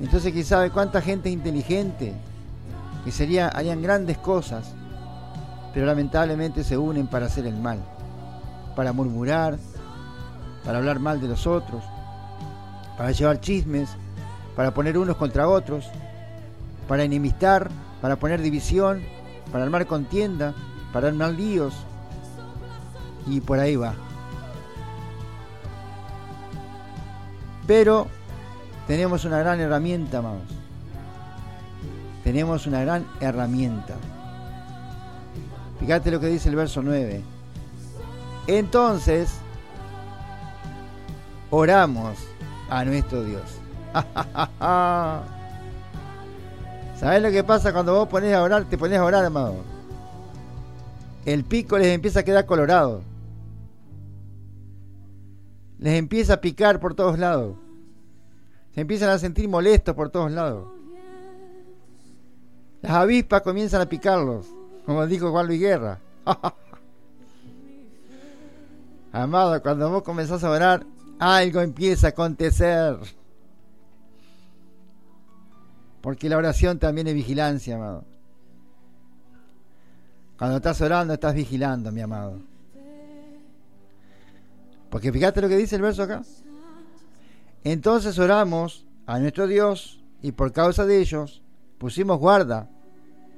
Entonces, 0.00 0.32
¿quién 0.32 0.46
sabe 0.46 0.70
cuánta 0.70 1.02
gente 1.02 1.28
inteligente 1.28 2.14
que 3.04 3.12
sería, 3.12 3.48
harían 3.48 3.82
grandes 3.82 4.16
cosas, 4.16 4.72
pero 5.74 5.86
lamentablemente 5.86 6.62
se 6.62 6.78
unen 6.78 7.08
para 7.08 7.26
hacer 7.26 7.46
el 7.46 7.56
mal, 7.56 7.80
para 8.76 8.92
murmurar, 8.92 9.58
para 10.64 10.78
hablar 10.78 11.00
mal 11.00 11.20
de 11.20 11.26
los 11.26 11.48
otros, 11.48 11.82
para 12.96 13.10
llevar 13.10 13.40
chismes, 13.40 13.90
para 14.54 14.72
poner 14.72 14.96
unos 14.96 15.16
contra 15.16 15.48
otros, 15.48 15.90
para 16.86 17.02
enemistar, 17.02 17.68
para 18.00 18.16
poner 18.16 18.40
división, 18.40 19.02
para 19.50 19.64
armar 19.64 19.86
contienda, 19.86 20.54
para 20.92 21.08
armar 21.08 21.32
líos, 21.32 21.74
y 23.26 23.40
por 23.40 23.58
ahí 23.58 23.74
va. 23.74 23.94
Pero 27.66 28.06
tenemos 28.86 29.24
una 29.24 29.38
gran 29.38 29.58
herramienta, 29.58 30.18
amados. 30.18 30.42
Tenemos 32.22 32.66
una 32.66 32.80
gran 32.82 33.06
herramienta. 33.20 33.94
Fíjate 35.84 36.10
lo 36.10 36.18
que 36.18 36.28
dice 36.28 36.48
el 36.48 36.56
verso 36.56 36.80
9. 36.82 37.20
Entonces, 38.46 39.34
oramos 41.50 42.16
a 42.70 42.86
nuestro 42.86 43.22
Dios. 43.22 43.42
¿Sabes 46.98 47.20
lo 47.20 47.30
que 47.30 47.44
pasa 47.44 47.74
cuando 47.74 47.94
vos 47.94 48.08
pones 48.08 48.32
a 48.32 48.42
orar? 48.42 48.64
Te 48.64 48.78
pones 48.78 48.98
a 48.98 49.04
orar, 49.04 49.26
amado. 49.26 49.56
El 51.26 51.44
pico 51.44 51.76
les 51.76 51.88
empieza 51.88 52.20
a 52.20 52.22
quedar 52.22 52.46
colorado 52.46 53.02
les 55.84 55.98
empieza 55.98 56.32
a 56.32 56.40
picar 56.40 56.80
por 56.80 56.94
todos 56.94 57.18
lados. 57.18 57.56
Se 58.74 58.80
empiezan 58.80 59.10
a 59.10 59.18
sentir 59.18 59.50
molestos 59.50 59.94
por 59.94 60.08
todos 60.08 60.32
lados. 60.32 60.66
Las 62.80 62.92
avispas 62.92 63.42
comienzan 63.42 63.82
a 63.82 63.88
picarlos, 63.88 64.46
como 64.84 65.06
dijo 65.06 65.30
Juan 65.30 65.46
Luis 65.46 65.60
Guerra. 65.60 66.00
Amado, 69.12 69.62
cuando 69.62 69.90
vos 69.90 70.02
comenzás 70.02 70.42
a 70.42 70.50
orar, 70.50 70.84
algo 71.18 71.60
empieza 71.60 72.08
a 72.08 72.10
acontecer. 72.10 72.98
Porque 76.00 76.28
la 76.28 76.36
oración 76.36 76.78
también 76.78 77.06
es 77.06 77.14
vigilancia, 77.14 77.76
amado. 77.76 78.04
Cuando 80.36 80.56
estás 80.56 80.80
orando, 80.80 81.14
estás 81.14 81.34
vigilando, 81.34 81.92
mi 81.92 82.00
amado. 82.00 82.40
Porque 84.90 85.12
fíjate 85.12 85.40
lo 85.40 85.48
que 85.48 85.56
dice 85.56 85.76
el 85.76 85.82
verso 85.82 86.02
acá. 86.02 86.22
Entonces 87.62 88.18
oramos 88.18 88.84
a 89.06 89.18
nuestro 89.18 89.46
Dios 89.46 90.02
y 90.22 90.32
por 90.32 90.52
causa 90.52 90.84
de 90.84 91.00
ellos 91.00 91.42
pusimos 91.78 92.18
guarda 92.18 92.68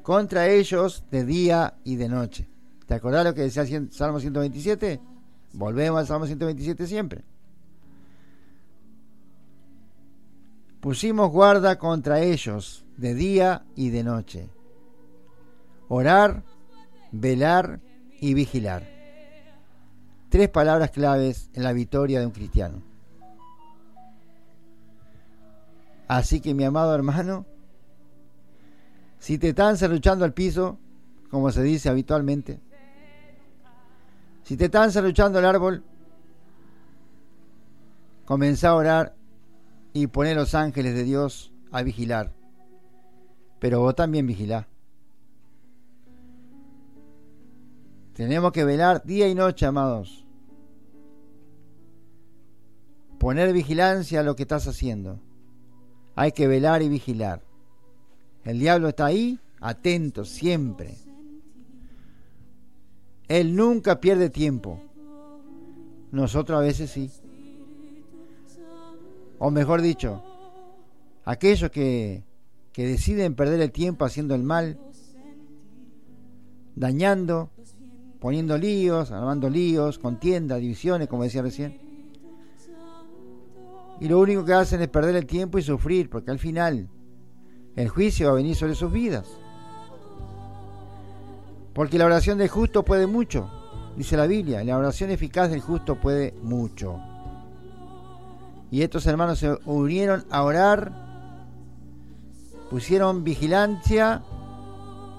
contra 0.06 0.46
ellos 0.46 1.02
de 1.10 1.24
día 1.24 1.74
y 1.82 1.96
de 1.96 2.08
noche. 2.08 2.48
¿Te 2.86 2.94
acordás 2.94 3.24
lo 3.24 3.34
que 3.34 3.40
decía 3.40 3.64
el 3.64 3.90
Salmo 3.90 4.20
127? 4.20 5.00
Volvemos 5.54 5.98
al 5.98 6.06
Salmo 6.06 6.26
127 6.26 6.86
siempre. 6.86 7.24
Pusimos 10.78 11.28
guarda 11.32 11.76
contra 11.76 12.20
ellos 12.20 12.84
de 12.96 13.14
día 13.14 13.64
y 13.74 13.90
de 13.90 14.04
noche. 14.04 14.48
Orar, 15.88 16.44
velar 17.10 17.80
y 18.20 18.34
vigilar 18.34 18.86
tres 20.28 20.48
palabras 20.50 20.92
claves 20.92 21.50
en 21.52 21.64
la 21.64 21.72
victoria 21.72 22.20
de 22.20 22.26
un 22.26 22.32
cristiano. 22.32 22.80
Así 26.06 26.40
que 26.40 26.54
mi 26.54 26.62
amado 26.62 26.94
hermano, 26.94 27.44
si 29.26 29.38
te 29.38 29.48
están 29.48 29.76
serruchando 29.76 30.24
al 30.24 30.32
piso, 30.32 30.78
como 31.32 31.50
se 31.50 31.60
dice 31.64 31.88
habitualmente, 31.88 32.60
si 34.44 34.56
te 34.56 34.66
están 34.66 34.92
serruchando 34.92 35.40
el 35.40 35.44
árbol, 35.44 35.82
comenzá 38.24 38.68
a 38.68 38.76
orar 38.76 39.16
y 39.92 40.06
poner 40.06 40.36
los 40.36 40.54
ángeles 40.54 40.94
de 40.94 41.02
Dios 41.02 41.52
a 41.72 41.82
vigilar. 41.82 42.34
Pero 43.58 43.80
vos 43.80 43.96
también 43.96 44.28
vigilá. 44.28 44.68
Tenemos 48.12 48.52
que 48.52 48.64
velar 48.64 49.02
día 49.04 49.26
y 49.26 49.34
noche, 49.34 49.66
amados. 49.66 50.24
Poner 53.18 53.52
vigilancia 53.52 54.20
a 54.20 54.22
lo 54.22 54.36
que 54.36 54.44
estás 54.44 54.68
haciendo. 54.68 55.18
Hay 56.14 56.30
que 56.30 56.46
velar 56.46 56.82
y 56.82 56.88
vigilar. 56.88 57.45
El 58.46 58.60
diablo 58.60 58.88
está 58.88 59.06
ahí, 59.06 59.40
atento 59.60 60.24
siempre. 60.24 60.96
Él 63.26 63.56
nunca 63.56 64.00
pierde 64.00 64.30
tiempo. 64.30 64.80
Nosotros 66.12 66.56
a 66.56 66.62
veces 66.62 66.90
sí. 66.90 67.10
O 69.40 69.50
mejor 69.50 69.82
dicho, 69.82 70.22
aquellos 71.24 71.72
que, 71.72 72.22
que 72.72 72.86
deciden 72.86 73.34
perder 73.34 73.60
el 73.60 73.72
tiempo 73.72 74.04
haciendo 74.04 74.36
el 74.36 74.44
mal, 74.44 74.78
dañando, 76.76 77.50
poniendo 78.20 78.56
líos, 78.56 79.10
armando 79.10 79.50
líos, 79.50 79.98
contiendas, 79.98 80.60
divisiones, 80.60 81.08
como 81.08 81.24
decía 81.24 81.42
recién. 81.42 81.80
Y 84.00 84.06
lo 84.06 84.20
único 84.20 84.44
que 84.44 84.52
hacen 84.52 84.80
es 84.82 84.88
perder 84.88 85.16
el 85.16 85.26
tiempo 85.26 85.58
y 85.58 85.62
sufrir, 85.62 86.08
porque 86.08 86.30
al 86.30 86.38
final 86.38 86.88
el 87.76 87.88
juicio 87.90 88.26
va 88.26 88.32
a 88.32 88.36
venir 88.36 88.56
sobre 88.56 88.74
sus 88.74 88.90
vidas. 88.90 89.26
Porque 91.74 91.98
la 91.98 92.06
oración 92.06 92.38
del 92.38 92.48
justo 92.48 92.82
puede 92.82 93.06
mucho, 93.06 93.50
dice 93.96 94.16
la 94.16 94.26
Biblia, 94.26 94.64
la 94.64 94.78
oración 94.78 95.10
eficaz 95.10 95.50
del 95.50 95.60
justo 95.60 95.96
puede 95.96 96.34
mucho. 96.42 96.98
Y 98.70 98.82
estos 98.82 99.06
hermanos 99.06 99.38
se 99.38 99.58
unieron 99.66 100.24
a 100.30 100.42
orar, 100.42 100.90
pusieron 102.70 103.24
vigilancia, 103.24 104.22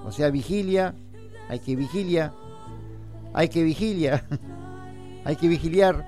o 0.04 0.10
sea, 0.10 0.30
vigilia, 0.30 0.94
hay 1.48 1.60
que 1.60 1.76
vigilia, 1.76 2.32
hay 3.32 3.48
que 3.48 3.62
vigilia, 3.62 4.24
hay 5.24 5.36
que 5.36 5.46
vigiliar. 5.46 6.04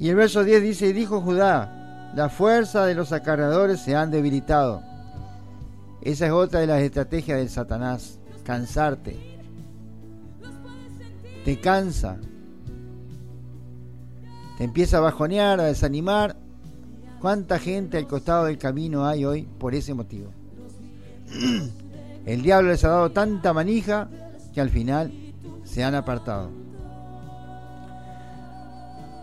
Y 0.00 0.08
el 0.08 0.16
verso 0.16 0.42
10 0.42 0.62
dice, 0.62 0.92
dijo 0.92 1.20
Judá, 1.20 1.79
la 2.14 2.28
fuerza 2.28 2.86
de 2.86 2.94
los 2.94 3.12
acarreadores 3.12 3.80
se 3.80 3.94
han 3.94 4.10
debilitado. 4.10 4.82
Esa 6.02 6.26
es 6.26 6.32
otra 6.32 6.60
de 6.60 6.66
las 6.66 6.82
estrategias 6.82 7.38
del 7.38 7.50
Satanás, 7.50 8.18
cansarte. 8.42 9.16
Te 11.44 11.60
cansa. 11.60 12.18
Te 14.58 14.64
empieza 14.64 14.98
a 14.98 15.00
bajonear, 15.00 15.60
a 15.60 15.64
desanimar. 15.64 16.36
¿Cuánta 17.20 17.58
gente 17.58 17.98
al 17.98 18.06
costado 18.06 18.46
del 18.46 18.58
camino 18.58 19.06
hay 19.06 19.24
hoy 19.24 19.42
por 19.42 19.74
ese 19.74 19.94
motivo? 19.94 20.32
El 22.26 22.42
diablo 22.42 22.70
les 22.70 22.84
ha 22.84 22.88
dado 22.88 23.12
tanta 23.12 23.52
manija 23.52 24.08
que 24.52 24.60
al 24.60 24.70
final 24.70 25.12
se 25.64 25.84
han 25.84 25.94
apartado. 25.94 26.50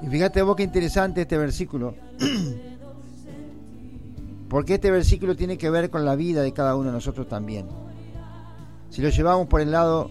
Y 0.01 0.07
fíjate 0.07 0.41
vos 0.41 0.55
qué 0.55 0.63
interesante 0.63 1.21
este 1.21 1.37
versículo. 1.37 1.95
Porque 4.49 4.75
este 4.75 4.91
versículo 4.91 5.35
tiene 5.35 5.57
que 5.57 5.69
ver 5.69 5.89
con 5.89 6.05
la 6.05 6.15
vida 6.15 6.41
de 6.41 6.53
cada 6.53 6.75
uno 6.75 6.89
de 6.89 6.93
nosotros 6.93 7.27
también. 7.27 7.67
Si 8.89 9.01
lo 9.01 9.09
llevamos 9.09 9.47
por 9.47 9.61
el 9.61 9.71
lado 9.71 10.09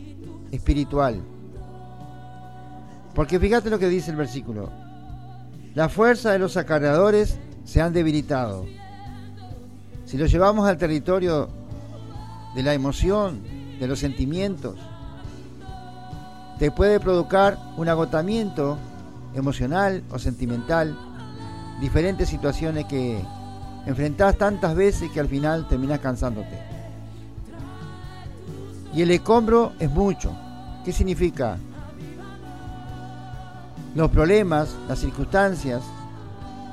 espiritual. 0.51 1.23
Porque 3.15 3.41
fíjate 3.41 3.71
lo 3.71 3.79
que 3.79 3.89
dice 3.89 4.11
el 4.11 4.17
versículo. 4.17 4.71
La 5.75 5.89
fuerza 5.89 6.33
de 6.33 6.39
los 6.39 6.57
acarreadores 6.57 7.39
se 7.65 7.81
han 7.81 7.93
debilitado. 7.93 8.67
Si 10.05 10.17
lo 10.17 10.27
llevamos 10.27 10.69
al 10.69 10.79
territorio 10.79 11.49
de 12.55 12.63
la 12.63 12.75
emoción, 12.75 13.43
de 13.81 13.89
los 13.89 13.99
sentimientos, 13.99 14.77
te 16.59 16.71
puede 16.71 17.01
provocar 17.01 17.59
un 17.77 17.89
agotamiento 17.89 18.79
emocional 19.35 20.03
o 20.11 20.19
sentimental, 20.19 20.97
diferentes 21.81 22.29
situaciones 22.29 22.87
que 22.87 23.23
enfrentás 23.87 24.37
tantas 24.37 24.75
veces 24.75 25.11
que 25.11 25.21
al 25.21 25.29
final 25.29 25.67
terminas 25.69 26.01
cansándote. 26.01 26.59
Y 28.93 29.03
el 29.03 29.11
escombro 29.13 29.73
es 29.79 29.91
mucho. 29.91 30.33
¿Qué 30.85 30.93
significa? 30.93 31.57
Los 33.95 34.11
problemas, 34.11 34.75
las 34.89 34.99
circunstancias, 34.99 35.83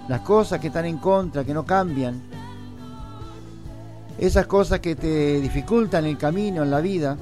las 0.08 0.22
cosas 0.22 0.60
que 0.60 0.68
están 0.68 0.86
en 0.86 0.98
contra, 0.98 1.44
que 1.44 1.54
no 1.54 1.66
cambian, 1.66 2.22
esas 4.18 4.46
cosas 4.48 4.80
que 4.80 4.96
te 4.96 5.40
dificultan 5.40 6.06
el 6.06 6.18
camino 6.18 6.64
en 6.64 6.72
la 6.72 6.82
vida, 6.82 7.18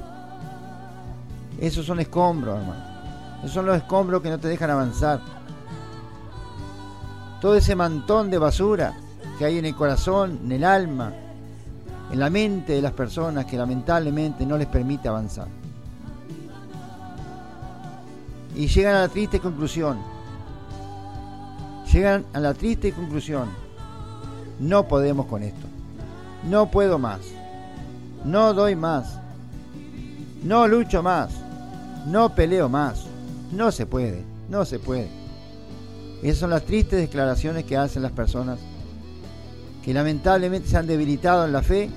esos 1.60 1.86
son 1.86 2.00
escombros, 2.00 2.58
hermano. 2.58 2.84
Esos 3.40 3.52
son 3.52 3.66
los 3.66 3.76
escombros 3.76 4.22
que 4.22 4.30
no 4.30 4.38
te 4.38 4.48
dejan 4.48 4.70
avanzar. 4.70 5.20
Todo 7.40 7.56
ese 7.56 7.74
mantón 7.74 8.30
de 8.30 8.38
basura 8.38 8.94
que 9.42 9.46
hay 9.46 9.58
en 9.58 9.64
el 9.64 9.74
corazón, 9.74 10.38
en 10.44 10.52
el 10.52 10.62
alma, 10.62 11.12
en 12.12 12.20
la 12.20 12.30
mente 12.30 12.74
de 12.74 12.80
las 12.80 12.92
personas 12.92 13.44
que 13.44 13.56
lamentablemente 13.56 14.46
no 14.46 14.56
les 14.56 14.68
permite 14.68 15.08
avanzar. 15.08 15.48
Y 18.54 18.68
llegan 18.68 18.94
a 18.94 19.00
la 19.00 19.08
triste 19.08 19.40
conclusión. 19.40 19.98
Llegan 21.92 22.24
a 22.32 22.38
la 22.38 22.54
triste 22.54 22.92
conclusión. 22.92 23.48
No 24.60 24.86
podemos 24.86 25.26
con 25.26 25.42
esto. 25.42 25.66
No 26.48 26.70
puedo 26.70 27.00
más. 27.00 27.22
No 28.24 28.54
doy 28.54 28.76
más. 28.76 29.18
No 30.44 30.68
lucho 30.68 31.02
más 31.02 31.30
no 32.06 32.32
peleo 32.32 32.68
más, 32.68 33.06
no 33.50 33.72
se 33.72 33.86
puede, 33.86 34.22
no 34.48 34.64
se 34.64 34.78
puede. 34.78 35.08
Esas 36.22 36.38
son 36.38 36.50
las 36.50 36.62
tristes 36.62 37.00
declaraciones 37.00 37.64
que 37.64 37.76
hacen 37.76 38.02
las 38.02 38.12
personas 38.12 38.60
que 39.82 39.92
lamentablemente 39.92 40.68
se 40.68 40.76
han 40.76 40.86
debilitado 40.86 41.44
en 41.44 41.52
la 41.52 41.62
fe, 41.62 41.90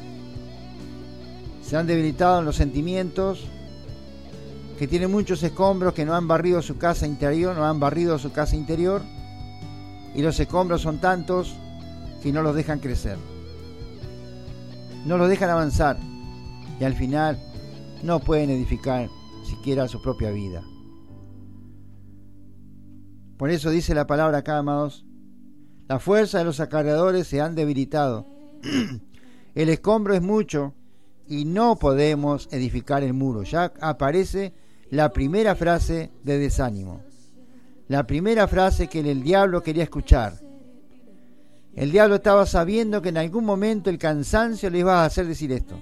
se 1.63 1.77
han 1.77 1.87
debilitado 1.87 2.39
en 2.39 2.45
los 2.45 2.55
sentimientos, 2.55 3.45
que 4.77 4.87
tienen 4.87 5.11
muchos 5.11 5.41
escombros 5.43 5.93
que 5.93 6.05
no 6.05 6.13
han 6.13 6.27
barrido 6.27 6.61
su 6.61 6.77
casa 6.77 7.07
interior, 7.07 7.55
no 7.55 7.65
han 7.65 7.79
barrido 7.79 8.19
su 8.19 8.31
casa 8.31 8.55
interior, 8.55 9.01
y 10.13 10.21
los 10.21 10.39
escombros 10.39 10.81
son 10.81 10.99
tantos 10.99 11.55
que 12.21 12.31
no 12.31 12.41
los 12.41 12.55
dejan 12.55 12.79
crecer, 12.79 13.17
no 15.05 15.17
los 15.17 15.29
dejan 15.29 15.49
avanzar, 15.49 15.97
y 16.79 16.83
al 16.83 16.95
final 16.95 17.39
no 18.03 18.19
pueden 18.19 18.49
edificar 18.49 19.09
siquiera 19.45 19.87
su 19.87 20.01
propia 20.01 20.31
vida. 20.31 20.63
Por 23.37 23.49
eso 23.49 23.69
dice 23.69 23.93
la 23.93 24.07
palabra 24.07 24.39
acá, 24.39 24.57
amados, 24.57 25.05
la 25.87 25.99
fuerza 25.99 26.39
de 26.39 26.45
los 26.45 26.59
acarreadores 26.59 27.27
se 27.27 27.41
han 27.41 27.55
debilitado. 27.55 28.25
el 29.55 29.69
escombro 29.69 30.15
es 30.15 30.21
mucho 30.21 30.73
y 31.27 31.45
no 31.45 31.75
podemos 31.75 32.47
edificar 32.51 33.03
el 33.03 33.13
muro. 33.13 33.43
Ya 33.43 33.71
aparece 33.81 34.53
la 34.89 35.11
primera 35.11 35.55
frase 35.55 36.11
de 36.23 36.39
desánimo. 36.39 37.01
La 37.87 38.07
primera 38.07 38.47
frase 38.47 38.87
que 38.87 38.99
el 38.99 39.21
diablo 39.21 39.61
quería 39.61 39.83
escuchar. 39.83 40.39
El 41.75 41.91
diablo 41.91 42.15
estaba 42.15 42.45
sabiendo 42.45 43.01
que 43.01 43.09
en 43.09 43.17
algún 43.17 43.45
momento 43.45 43.89
el 43.89 43.97
cansancio 43.97 44.69
le 44.69 44.79
iba 44.79 45.01
a 45.01 45.05
hacer 45.05 45.27
decir 45.27 45.51
esto. 45.51 45.79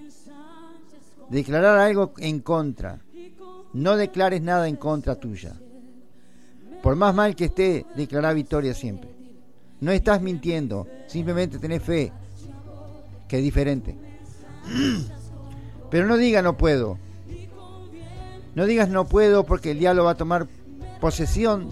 Declarar 1.30 1.78
algo 1.78 2.13
en 2.18 2.39
contra. 2.39 3.00
No 3.74 3.96
declares 3.96 4.42
nada 4.42 4.68
en 4.68 4.76
contra 4.76 5.16
tuya. 5.16 5.54
Por 6.82 6.96
más 6.96 7.16
mal 7.16 7.36
que 7.36 7.46
esté, 7.46 7.86
declara 7.96 8.34
victoria 8.34 8.74
siempre. 8.74 9.12
No 9.84 9.91
estás 9.91 10.22
mintiendo, 10.22 10.88
simplemente 11.08 11.60
tenés 11.60 11.84
fe, 11.84 12.13
que 13.28 13.39
es 13.39 13.43
diferente. 13.43 13.98
Pero 15.91 16.08
no 16.08 16.15
digas 16.15 16.41
no 16.41 16.56
puedo. 16.56 16.98
No 18.56 18.65
digas 18.65 18.88
no 18.88 19.04
puedo 19.04 19.43
porque 19.43 19.72
el 19.72 19.80
diablo 19.80 20.06
va 20.06 20.12
a 20.12 20.15
tomar 20.15 20.48
posesión 21.02 21.67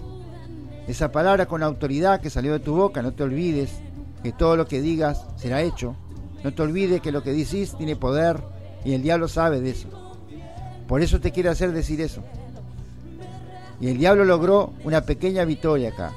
de 0.86 0.92
esa 0.92 1.10
palabra 1.10 1.46
con 1.46 1.62
autoridad 1.62 2.20
que 2.20 2.28
salió 2.28 2.52
de 2.52 2.60
tu 2.60 2.74
boca. 2.74 3.00
No 3.00 3.14
te 3.14 3.22
olvides 3.22 3.80
que 4.22 4.32
todo 4.32 4.58
lo 4.58 4.68
que 4.68 4.82
digas 4.82 5.24
será 5.36 5.62
hecho. 5.62 5.96
No 6.44 6.52
te 6.52 6.60
olvides 6.60 7.00
que 7.00 7.12
lo 7.12 7.22
que 7.22 7.32
dices 7.32 7.74
tiene 7.78 7.96
poder 7.96 8.42
y 8.84 8.92
el 8.92 9.00
diablo 9.00 9.26
sabe 9.26 9.62
de 9.62 9.70
eso. 9.70 9.88
Por 10.86 11.00
eso 11.00 11.18
te 11.18 11.32
quiere 11.32 11.48
hacer 11.48 11.72
decir 11.72 12.02
eso. 12.02 12.22
Y 13.80 13.88
el 13.88 13.96
diablo 13.96 14.26
logró 14.26 14.74
una 14.84 15.00
pequeña 15.00 15.46
victoria 15.46 15.88
acá. 15.88 16.12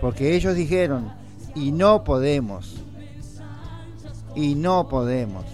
Porque 0.00 0.34
ellos 0.34 0.54
dijeron, 0.54 1.12
y 1.54 1.72
no 1.72 2.04
podemos. 2.04 2.76
Y 4.34 4.54
no 4.54 4.88
podemos. 4.88 5.44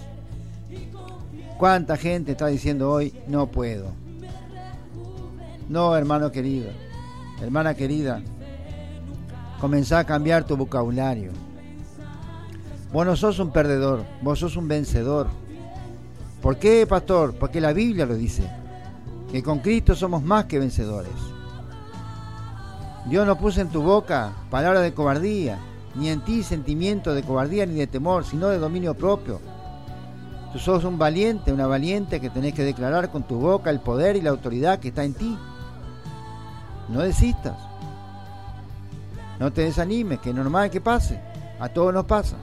¿Cuánta 1.57 1.97
gente 1.97 2.33
está 2.33 2.47
diciendo 2.47 2.91
hoy, 2.91 3.13
no 3.27 3.47
puedo? 3.47 3.91
No, 5.67 5.95
hermano 5.97 6.31
querido, 6.31 6.69
hermana 7.41 7.73
querida, 7.73 8.21
comenzá 9.59 9.99
a 9.99 10.03
cambiar 10.05 10.45
tu 10.45 10.55
vocabulario. 10.55 11.31
Vos 12.93 13.05
no 13.05 13.15
sos 13.15 13.39
un 13.39 13.51
perdedor, 13.51 14.05
vos 14.21 14.39
sos 14.39 14.55
un 14.55 14.67
vencedor. 14.67 15.27
¿Por 16.41 16.57
qué, 16.57 16.85
pastor? 16.87 17.33
Porque 17.33 17.59
la 17.59 17.73
Biblia 17.73 18.05
lo 18.05 18.15
dice, 18.15 18.49
que 19.31 19.43
con 19.43 19.59
Cristo 19.59 19.95
somos 19.95 20.23
más 20.23 20.45
que 20.45 20.59
vencedores. 20.59 21.11
Dios 23.09 23.25
no 23.25 23.37
puso 23.37 23.61
en 23.61 23.69
tu 23.69 23.81
boca 23.81 24.33
palabras 24.49 24.83
de 24.83 24.93
cobardía, 24.93 25.57
ni 25.95 26.09
en 26.09 26.19
ti 26.21 26.43
sentimiento 26.43 27.13
de 27.13 27.23
cobardía 27.23 27.65
ni 27.65 27.75
de 27.75 27.87
temor, 27.87 28.25
sino 28.25 28.49
de 28.49 28.57
dominio 28.57 28.95
propio. 28.95 29.39
Tú 30.51 30.59
sos 30.59 30.83
un 30.83 30.97
valiente, 30.97 31.53
una 31.53 31.67
valiente 31.67 32.19
que 32.19 32.29
tenés 32.29 32.53
que 32.53 32.63
declarar 32.63 33.09
con 33.09 33.23
tu 33.23 33.37
boca 33.39 33.69
el 33.69 33.79
poder 33.79 34.17
y 34.17 34.21
la 34.21 34.31
autoridad 34.31 34.79
que 34.79 34.89
está 34.89 35.05
en 35.05 35.13
ti. 35.13 35.37
No 36.89 36.99
desistas. 37.01 37.55
No 39.39 39.53
te 39.53 39.61
desanimes, 39.61 40.19
que 40.19 40.29
es 40.29 40.35
normal 40.35 40.69
que 40.69 40.81
pase. 40.81 41.21
A 41.59 41.69
todos 41.69 41.93
nos 41.93 42.05
pasa. 42.05 42.35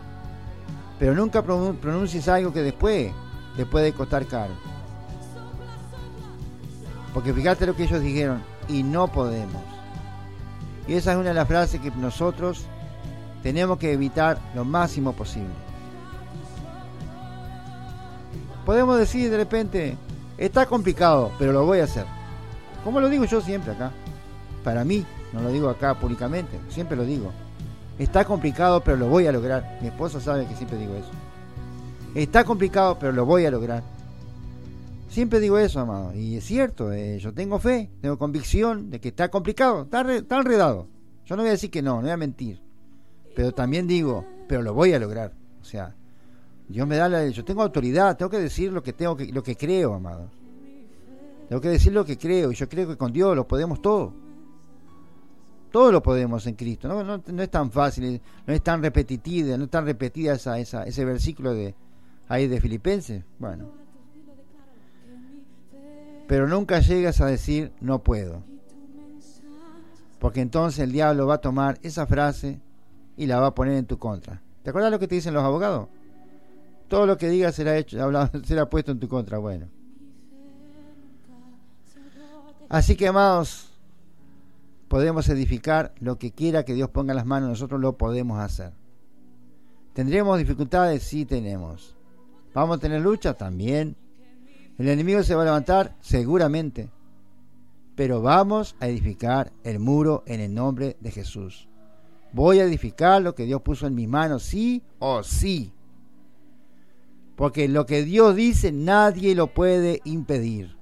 Pero 0.99 1.15
nunca 1.15 1.43
pronuncies 1.43 2.29
algo 2.29 2.53
que 2.53 2.63
después 2.63 3.13
te 3.57 3.67
puede 3.67 3.93
costar 3.93 4.27
caro. 4.27 4.55
Porque 7.13 7.35
fíjate 7.35 7.67
lo 7.67 7.77
que 7.77 7.85
ellos 7.85 8.01
dijeron, 8.01 8.43
y 8.69 8.83
no 8.83 9.09
podemos. 9.09 9.74
Y 10.87 10.95
esa 10.95 11.13
es 11.13 11.19
una 11.19 11.31
de 11.31 11.35
las 11.35 11.49
frases 11.49 11.81
que 11.81 11.91
nosotros 11.93 12.65
tenemos 13.43 13.79
que 13.79 13.93
evitar 13.93 14.39
lo 14.55 14.65
máximo 14.65 15.13
posible. 15.13 15.53
Podemos 18.65 18.99
decir 18.99 19.31
de 19.31 19.37
repente, 19.37 19.97
está 20.39 20.67
complicado, 20.67 21.31
pero 21.39 21.53
lo 21.53 21.67
voy 21.67 21.81
a 21.81 21.85
hacer. 21.85 22.07
Como 22.83 23.01
lo 23.01 23.09
digo 23.09 23.25
yo 23.25 23.41
siempre 23.41 23.73
acá. 23.73 23.91
Para 24.63 24.85
mí, 24.85 25.05
no 25.33 25.43
lo 25.43 25.51
digo 25.51 25.69
acá 25.69 25.95
públicamente, 25.95 26.59
siempre 26.71 26.97
lo 26.97 27.05
digo. 27.05 27.33
Está 27.99 28.25
complicado, 28.25 28.81
pero 28.83 28.97
lo 28.97 29.09
voy 29.09 29.27
a 29.27 29.33
lograr. 29.33 29.79
Mi 29.81 29.89
esposa 29.89 30.21
sabe 30.21 30.47
que 30.47 30.57
siempre 30.57 30.79
digo 30.79 30.95
eso. 30.95 31.11
Está 32.15 32.45
complicado, 32.45 32.99
pero 32.99 33.13
lo 33.13 33.25
voy 33.25 33.45
a 33.47 33.51
lograr. 33.51 33.83
Siempre 35.15 35.39
digo 35.39 35.59
eso, 35.59 35.79
amado. 35.79 36.13
Y 36.13 36.39
es 36.39 36.45
cierto, 36.45 36.93
eh, 36.93 37.21
yo 37.21 37.33
tengo 37.33 37.61
fe, 37.61 37.89
tengo 38.01 38.19
convicción 38.19 38.91
de 38.91 38.99
que 39.01 39.11
está 39.11 39.31
complicado, 39.31 39.83
está, 39.83 40.01
está 40.13 40.39
enredado. 40.39 40.89
Yo 41.25 41.37
no 41.37 41.43
voy 41.43 41.51
a 41.51 41.53
decir 41.53 41.71
que 41.71 41.83
no, 41.83 41.99
no 41.99 42.03
voy 42.03 42.11
a 42.11 42.17
mentir. 42.17 42.61
Pero 43.37 43.53
también 43.53 43.87
digo, 43.87 44.25
pero 44.49 44.63
lo 44.63 44.75
voy 44.75 44.93
a 44.93 44.99
lograr. 44.99 45.33
O 45.63 45.65
sea, 45.65 45.95
Dios 46.69 46.89
me 46.89 46.97
da 46.97 47.09
la... 47.09 47.29
Yo 47.29 47.45
tengo 47.45 47.63
autoridad, 47.63 48.17
tengo 48.17 48.29
que 48.29 48.41
decir 48.41 48.73
lo 48.73 48.83
que, 48.83 48.93
tengo 48.93 49.17
que, 49.17 49.27
lo 49.27 49.41
que 49.41 49.55
creo, 49.55 49.95
amado. 49.95 50.33
Tengo 51.49 51.61
que 51.63 51.69
decir 51.69 51.93
lo 51.93 52.05
que 52.05 52.19
creo. 52.19 52.51
Y 52.51 52.57
yo 52.57 52.69
creo 52.69 52.89
que 52.89 52.97
con 52.97 53.13
Dios 53.13 53.37
lo 53.37 53.47
podemos 53.47 53.81
todo. 53.81 54.13
Todo 55.71 55.93
lo 55.93 56.03
podemos 56.03 56.45
en 56.49 56.57
Cristo. 56.57 56.89
No, 56.89 57.05
no, 57.05 57.43
es 57.43 57.51
tan 57.51 57.71
fácil, 57.71 58.21
no 58.49 58.53
es 58.53 58.63
tan 58.65 58.83
repetitiva, 58.83 59.57
no 59.57 59.63
es 59.63 59.71
tan 59.71 59.85
repetida 59.85 60.35
esa, 60.35 60.59
esa, 60.59 60.83
ese 60.83 61.05
versículo 61.05 61.55
de 61.55 61.77
ahí 62.27 62.49
de 62.49 62.61
Filipenses. 62.61 63.23
Bueno. 63.39 63.84
Pero 66.27 66.49
nunca 66.49 66.81
llegas 66.81 67.21
a 67.21 67.27
decir 67.27 67.73
no 67.81 68.03
puedo. 68.03 68.43
Porque 70.19 70.41
entonces 70.41 70.81
el 70.81 70.93
diablo 70.93 71.27
va 71.27 71.35
a 71.35 71.41
tomar 71.41 71.79
esa 71.83 72.07
frase 72.07 72.61
y 73.17 73.27
la 73.27 73.41
va 73.41 73.49
a 73.49 73.55
poner 73.55 73.75
en 73.75 73.87
tu 73.87 73.99
contra. 73.99 74.41
¿Te 74.63 74.71
acuerdas 74.71 74.91
lo 74.91 74.99
que 74.99 75.07
te 75.07 75.17
dicen 75.17 75.35
los 75.35 75.45
abogados? 75.45 75.89
Todo 76.89 77.07
lo 77.07 77.19
que 77.19 77.29
digas 77.29 77.55
será 77.55 77.77
hecho, 77.77 77.99
será 78.45 78.69
puesto 78.69 78.93
en 78.93 79.01
tu 79.01 79.09
contra. 79.09 79.39
Bueno. 79.39 79.67
Así 82.69 82.97
que 82.97 83.09
amados, 83.09 83.71
podemos 84.89 85.29
edificar 85.29 85.93
lo 86.01 86.19
que 86.19 86.33
quiera 86.33 86.65
que 86.65 86.75
Dios 86.75 86.89
ponga 86.89 87.13
en 87.13 87.17
las 87.17 87.27
manos, 87.27 87.51
nosotros 87.51 87.81
lo 87.81 87.97
podemos 87.97 88.39
hacer. 88.41 88.73
¿Tendremos 89.93 90.39
dificultades? 90.39 91.03
Sí 91.03 91.25
tenemos. 91.25 91.95
¿Vamos 92.53 92.79
a 92.79 92.81
tener 92.81 93.01
lucha? 93.01 93.35
También. 93.35 93.97
¿El 94.79 94.89
enemigo 94.89 95.23
se 95.23 95.35
va 95.35 95.43
a 95.43 95.47
levantar? 95.47 95.97
Seguramente. 96.01 96.91
Pero 97.95 98.21
vamos 98.23 98.75
a 98.81 98.89
edificar 98.89 99.53
el 99.63 99.79
muro 99.79 100.25
en 100.27 100.41
el 100.41 100.53
nombre 100.53 100.97
de 101.01 101.13
Jesús. 101.13 101.69
Voy 102.33 102.59
a 102.59 102.65
edificar 102.65 103.23
lo 103.23 103.37
que 103.37 103.45
Dios 103.45 103.63
puso 103.63 103.87
en 103.87 103.95
mis 103.95 104.09
manos, 104.09 104.43
sí 104.43 104.83
o 104.99 105.23
sí. 105.23 105.73
Porque 107.37 107.69
lo 107.69 107.87
que 107.87 108.03
Dios 108.03 108.35
dice 108.35 108.73
nadie 108.73 109.37
lo 109.37 109.55
puede 109.55 110.01
impedir. 110.05 110.77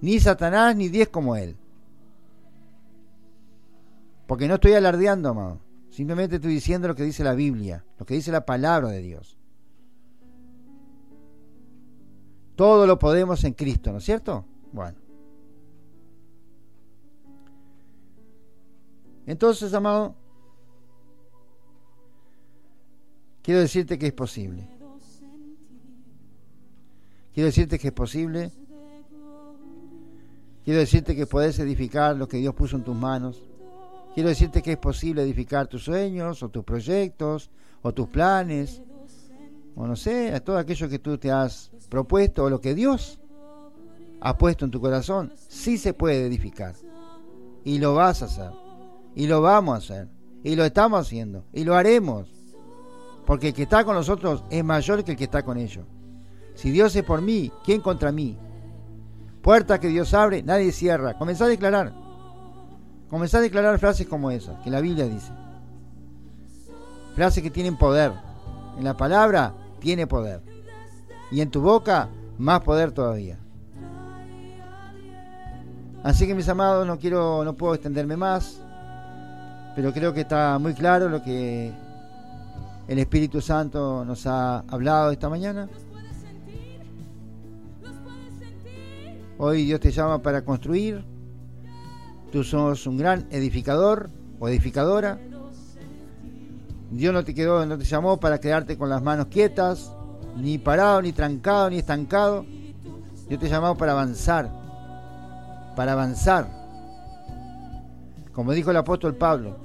Ni 0.00 0.18
Satanás 0.18 0.74
ni 0.74 0.88
Dios 0.88 1.08
como 1.08 1.36
Él. 1.36 1.56
Porque 4.26 4.48
no 4.48 4.54
estoy 4.54 4.72
alardeando, 4.74 5.28
amado. 5.30 5.60
Simplemente 5.90 6.36
estoy 6.36 6.52
diciendo 6.52 6.88
lo 6.88 6.94
que 6.94 7.02
dice 7.04 7.24
la 7.24 7.34
Biblia, 7.34 7.84
lo 7.98 8.04
que 8.04 8.14
dice 8.14 8.30
la 8.30 8.44
palabra 8.44 8.88
de 8.88 9.00
Dios. 9.00 9.37
Todo 12.58 12.88
lo 12.88 12.98
podemos 12.98 13.44
en 13.44 13.52
Cristo, 13.52 13.92
¿no 13.92 13.98
es 13.98 14.04
cierto? 14.04 14.44
Bueno. 14.72 14.98
Entonces, 19.26 19.72
amado, 19.74 20.16
quiero 23.42 23.60
decirte 23.60 23.96
que 23.96 24.08
es 24.08 24.12
posible. 24.12 24.68
Quiero 27.32 27.46
decirte 27.46 27.78
que 27.78 27.86
es 27.86 27.94
posible. 27.94 28.50
Quiero 30.64 30.80
decirte 30.80 31.14
que 31.14 31.28
puedes 31.28 31.60
edificar 31.60 32.16
lo 32.16 32.26
que 32.26 32.38
Dios 32.38 32.56
puso 32.56 32.76
en 32.76 32.82
tus 32.82 32.96
manos. 32.96 33.40
Quiero 34.14 34.30
decirte 34.30 34.62
que 34.62 34.72
es 34.72 34.78
posible 34.78 35.22
edificar 35.22 35.68
tus 35.68 35.84
sueños 35.84 36.42
o 36.42 36.48
tus 36.48 36.64
proyectos 36.64 37.52
o 37.82 37.94
tus 37.94 38.08
planes 38.08 38.82
o 39.80 39.86
no 39.86 39.94
sé, 39.94 40.34
a 40.34 40.40
todo 40.40 40.58
aquello 40.58 40.88
que 40.88 40.98
tú 40.98 41.18
te 41.18 41.30
has 41.30 41.70
propuesto 41.88 42.42
o 42.42 42.50
lo 42.50 42.60
que 42.60 42.74
Dios 42.74 43.20
ha 44.20 44.36
puesto 44.36 44.64
en 44.64 44.72
tu 44.72 44.80
corazón, 44.80 45.32
sí 45.36 45.78
se 45.78 45.94
puede 45.94 46.26
edificar. 46.26 46.74
Y 47.62 47.78
lo 47.78 47.94
vas 47.94 48.22
a 48.22 48.24
hacer. 48.24 48.50
Y 49.14 49.28
lo 49.28 49.40
vamos 49.40 49.74
a 49.74 49.78
hacer. 49.78 50.08
Y 50.42 50.56
lo 50.56 50.64
estamos 50.64 51.06
haciendo. 51.06 51.44
Y 51.52 51.62
lo 51.62 51.76
haremos. 51.76 52.28
Porque 53.24 53.48
el 53.48 53.54
que 53.54 53.62
está 53.62 53.84
con 53.84 53.94
nosotros 53.94 54.42
es 54.50 54.64
mayor 54.64 55.04
que 55.04 55.12
el 55.12 55.16
que 55.16 55.24
está 55.24 55.44
con 55.44 55.58
ellos. 55.58 55.86
Si 56.56 56.72
Dios 56.72 56.96
es 56.96 57.04
por 57.04 57.22
mí, 57.22 57.52
¿quién 57.64 57.80
contra 57.80 58.10
mí? 58.10 58.36
Puerta 59.42 59.78
que 59.78 59.86
Dios 59.86 60.12
abre, 60.12 60.42
nadie 60.42 60.72
cierra. 60.72 61.16
Comenzá 61.16 61.44
a 61.44 61.48
declarar. 61.48 61.94
Comenzá 63.08 63.38
a 63.38 63.42
declarar 63.42 63.78
frases 63.78 64.08
como 64.08 64.32
esas, 64.32 64.60
que 64.64 64.70
la 64.70 64.80
Biblia 64.80 65.06
dice. 65.06 65.30
Frases 67.14 67.44
que 67.44 67.50
tienen 67.50 67.78
poder. 67.78 68.12
En 68.76 68.82
la 68.82 68.96
palabra 68.96 69.54
tiene 69.80 70.06
poder. 70.06 70.42
Y 71.30 71.40
en 71.40 71.50
tu 71.50 71.60
boca, 71.60 72.08
más 72.38 72.60
poder 72.60 72.92
todavía. 72.92 73.38
Así 76.02 76.26
que 76.26 76.34
mis 76.34 76.48
amados, 76.48 76.86
no 76.86 76.98
quiero, 76.98 77.44
no 77.44 77.54
puedo 77.54 77.74
extenderme 77.74 78.16
más, 78.16 78.60
pero 79.74 79.92
creo 79.92 80.14
que 80.14 80.20
está 80.20 80.58
muy 80.58 80.74
claro 80.74 81.08
lo 81.08 81.22
que 81.22 81.72
el 82.86 82.98
Espíritu 82.98 83.40
Santo 83.40 84.04
nos 84.04 84.26
ha 84.26 84.60
hablado 84.60 85.10
esta 85.10 85.28
mañana. 85.28 85.68
Hoy 89.38 89.64
Dios 89.64 89.80
te 89.80 89.90
llama 89.90 90.20
para 90.20 90.44
construir, 90.44 91.04
Tú 92.32 92.44
sos 92.44 92.86
un 92.86 92.98
gran 92.98 93.26
edificador 93.30 94.10
o 94.38 94.48
edificadora. 94.48 95.18
Dios 96.90 97.12
no 97.12 97.24
te 97.24 97.34
quedó, 97.34 97.64
no 97.66 97.76
te 97.76 97.84
llamó 97.84 98.18
para 98.18 98.40
quedarte 98.40 98.78
con 98.78 98.88
las 98.88 99.02
manos 99.02 99.26
quietas, 99.26 99.92
ni 100.36 100.58
parado, 100.58 101.02
ni 101.02 101.12
trancado, 101.12 101.70
ni 101.70 101.78
estancado. 101.78 102.46
Dios 103.28 103.40
te 103.40 103.48
llamó 103.48 103.76
para 103.76 103.92
avanzar, 103.92 104.50
para 105.76 105.92
avanzar. 105.92 106.48
Como 108.32 108.52
dijo 108.52 108.70
el 108.70 108.76
apóstol 108.78 109.16
Pablo, 109.16 109.56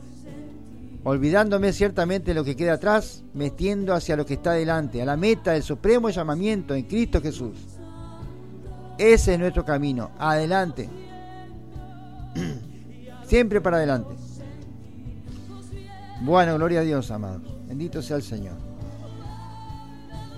olvidándome 1.03 1.71
ciertamente 1.71 2.33
lo 2.33 2.43
que 2.43 2.55
queda 2.55 2.73
atrás, 2.73 3.23
metiendo 3.33 3.93
hacia 3.93 4.17
lo 4.17 4.25
que 4.25 4.33
está 4.35 4.51
delante, 4.53 5.01
a 5.01 5.05
la 5.05 5.15
meta 5.15 5.51
del 5.51 5.63
supremo 5.63 6.09
llamamiento 6.09 6.73
en 6.73 6.83
Cristo 6.83 7.21
Jesús. 7.21 7.57
Ese 8.97 9.33
es 9.33 9.39
nuestro 9.39 9.63
camino, 9.63 10.11
adelante. 10.17 10.89
Siempre 13.25 13.61
para 13.61 13.77
adelante. 13.77 14.22
Bueno, 16.21 16.55
gloria 16.55 16.79
a 16.79 16.83
Dios, 16.83 17.11
amados. 17.11 17.41
Bendito 17.67 18.01
sea 18.01 18.17
el 18.17 18.23
Señor. 18.23 18.55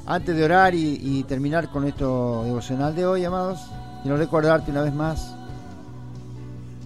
Antes 0.07 0.35
de 0.35 0.43
orar 0.43 0.73
y, 0.75 1.23
terminar 1.27 1.69
con 1.69 1.85
esto 1.85 2.43
devocional 2.43 2.95
de 2.95 3.05
hoy, 3.05 3.25
amados, 3.25 3.59
quiero 4.03 4.17
recordarte 4.17 4.71
una 4.71 4.83
vez 4.83 4.93
más 4.93 5.35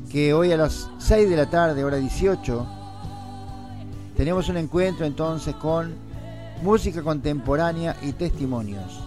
que 0.09 0.33
hoy 0.33 0.51
a 0.51 0.57
las 0.57 0.89
6 0.97 1.29
de 1.29 1.35
la 1.35 1.49
tarde, 1.49 1.83
hora 1.83 1.97
18, 1.97 2.65
tenemos 4.17 4.49
un 4.49 4.57
encuentro 4.57 5.05
entonces 5.05 5.53
con 5.55 5.93
música 6.63 7.03
contemporánea 7.03 7.95
y 8.01 8.13
testimonios. 8.13 9.01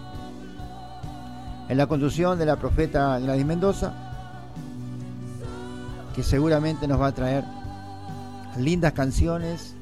En 1.69 1.77
la 1.77 1.87
conducción 1.87 2.39
de 2.39 2.47
la 2.47 2.57
profeta 2.57 3.19
Gladys 3.19 3.47
Mendoza, 3.47 3.93
que 6.15 6.23
seguramente 6.23 6.87
nos 6.87 7.01
va 7.01 7.09
a 7.09 7.13
traer 7.13 7.45
lindas 8.59 8.93
canciones, 8.93 9.75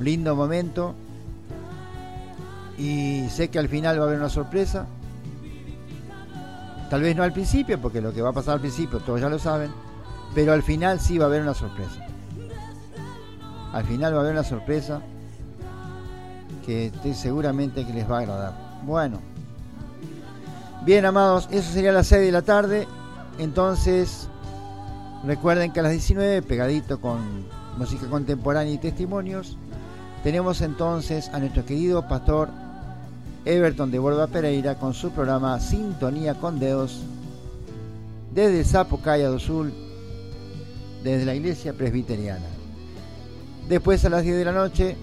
lindo 0.00 0.34
momento. 0.36 0.94
Y 2.78 3.28
sé 3.30 3.48
que 3.48 3.58
al 3.58 3.68
final 3.68 3.98
va 3.98 4.04
a 4.04 4.06
haber 4.06 4.18
una 4.18 4.28
sorpresa. 4.28 4.86
Tal 6.90 7.02
vez 7.02 7.16
no 7.16 7.22
al 7.22 7.32
principio, 7.32 7.80
porque 7.80 8.00
lo 8.00 8.12
que 8.12 8.22
va 8.22 8.30
a 8.30 8.32
pasar 8.32 8.54
al 8.54 8.60
principio 8.60 9.00
todos 9.00 9.20
ya 9.20 9.28
lo 9.28 9.38
saben. 9.38 9.70
Pero 10.34 10.52
al 10.52 10.62
final 10.62 11.00
sí 11.00 11.18
va 11.18 11.24
a 11.24 11.28
haber 11.28 11.42
una 11.42 11.54
sorpresa. 11.54 12.06
Al 13.72 13.84
final 13.84 14.12
va 14.14 14.18
a 14.18 14.20
haber 14.20 14.32
una 14.32 14.44
sorpresa 14.44 15.00
que 16.64 16.92
seguramente 17.14 17.86
que 17.86 17.92
les 17.92 18.10
va 18.10 18.18
a 18.18 18.20
agradar. 18.20 18.54
Bueno. 18.84 19.20
Bien, 20.84 21.06
amados, 21.06 21.48
eso 21.50 21.72
sería 21.72 21.92
las 21.92 22.08
6 22.08 22.26
de 22.26 22.32
la 22.32 22.42
tarde. 22.42 22.88
Entonces, 23.38 24.28
recuerden 25.24 25.72
que 25.72 25.80
a 25.80 25.84
las 25.84 25.92
19, 25.92 26.42
pegadito 26.42 27.00
con 27.00 27.46
música 27.78 28.06
contemporánea 28.06 28.74
y 28.74 28.78
testimonios, 28.78 29.56
tenemos 30.22 30.60
entonces 30.60 31.28
a 31.30 31.38
nuestro 31.38 31.64
querido 31.64 32.06
pastor 32.08 32.48
Everton 33.44 33.90
de 33.90 33.98
Borba 33.98 34.26
Pereira 34.28 34.76
con 34.76 34.94
su 34.94 35.10
programa 35.10 35.58
Sintonía 35.58 36.34
con 36.34 36.60
Deus 36.60 37.02
desde 38.32 38.64
Zapocaya 38.64 39.28
do 39.28 39.38
Sul, 39.38 39.72
desde 41.02 41.24
la 41.24 41.34
iglesia 41.34 41.72
presbiteriana. 41.72 42.46
Después 43.68 44.04
a 44.04 44.10
las 44.10 44.22
10 44.22 44.36
de 44.36 44.44
la 44.44 44.52
noche, 44.52 44.96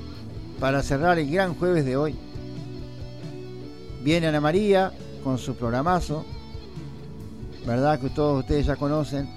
para 0.60 0.82
cerrar 0.84 1.20
el 1.20 1.30
gran 1.30 1.54
jueves 1.56 1.86
de 1.86 1.96
hoy, 1.96 2.16
viene 4.04 4.28
Ana 4.28 4.42
María 4.42 4.92
con 5.24 5.38
su 5.38 5.56
programazo, 5.56 6.26
¿verdad? 7.66 8.00
Que 8.00 8.10
todos 8.10 8.40
ustedes 8.40 8.66
ya 8.66 8.76
conocen, 8.76 9.30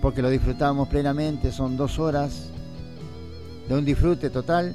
porque 0.00 0.22
lo 0.22 0.30
disfrutamos 0.30 0.88
plenamente, 0.88 1.52
son 1.52 1.76
dos 1.76 1.98
horas 1.98 2.50
de 3.68 3.74
un 3.74 3.84
disfrute 3.84 4.30
total. 4.30 4.74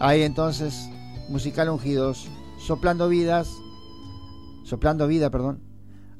Ahí 0.00 0.22
entonces, 0.22 0.90
musical 1.28 1.68
ungidos, 1.68 2.28
soplando 2.58 3.08
vidas, 3.08 3.48
soplando 4.64 5.06
vida, 5.06 5.30
perdón, 5.30 5.60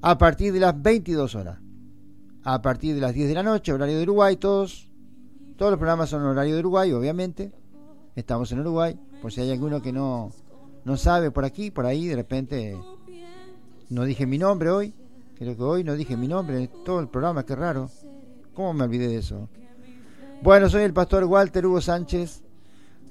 a 0.00 0.18
partir 0.18 0.52
de 0.52 0.60
las 0.60 0.80
22 0.80 1.34
horas. 1.34 1.58
A 2.46 2.60
partir 2.60 2.94
de 2.94 3.00
las 3.00 3.14
10 3.14 3.28
de 3.28 3.34
la 3.34 3.42
noche, 3.42 3.72
horario 3.72 3.96
de 3.96 4.02
Uruguay, 4.02 4.36
todos, 4.36 4.90
todos 5.56 5.72
los 5.72 5.78
programas 5.78 6.10
son 6.10 6.22
horario 6.22 6.54
de 6.54 6.60
Uruguay, 6.60 6.92
obviamente. 6.92 7.52
Estamos 8.14 8.52
en 8.52 8.60
Uruguay, 8.60 8.98
por 9.22 9.32
si 9.32 9.40
hay 9.40 9.50
alguno 9.50 9.80
que 9.80 9.92
no, 9.92 10.30
no 10.84 10.96
sabe 10.98 11.30
por 11.30 11.46
aquí, 11.46 11.70
por 11.70 11.86
ahí, 11.86 12.06
de 12.06 12.16
repente 12.16 12.78
no 13.88 14.04
dije 14.04 14.26
mi 14.26 14.38
nombre 14.38 14.70
hoy. 14.70 14.94
Creo 15.36 15.56
que 15.56 15.62
hoy 15.62 15.84
no 15.84 15.94
dije 15.94 16.16
mi 16.16 16.28
nombre 16.28 16.58
en 16.58 16.70
todo 16.84 17.00
el 17.00 17.08
programa, 17.08 17.44
qué 17.44 17.56
raro. 17.56 17.90
¿Cómo 18.54 18.72
me 18.72 18.84
olvidé 18.84 19.08
de 19.08 19.16
eso? 19.16 19.48
Bueno, 20.42 20.68
soy 20.68 20.82
el 20.82 20.92
pastor 20.92 21.24
Walter 21.24 21.66
Hugo 21.66 21.80
Sánchez 21.80 22.42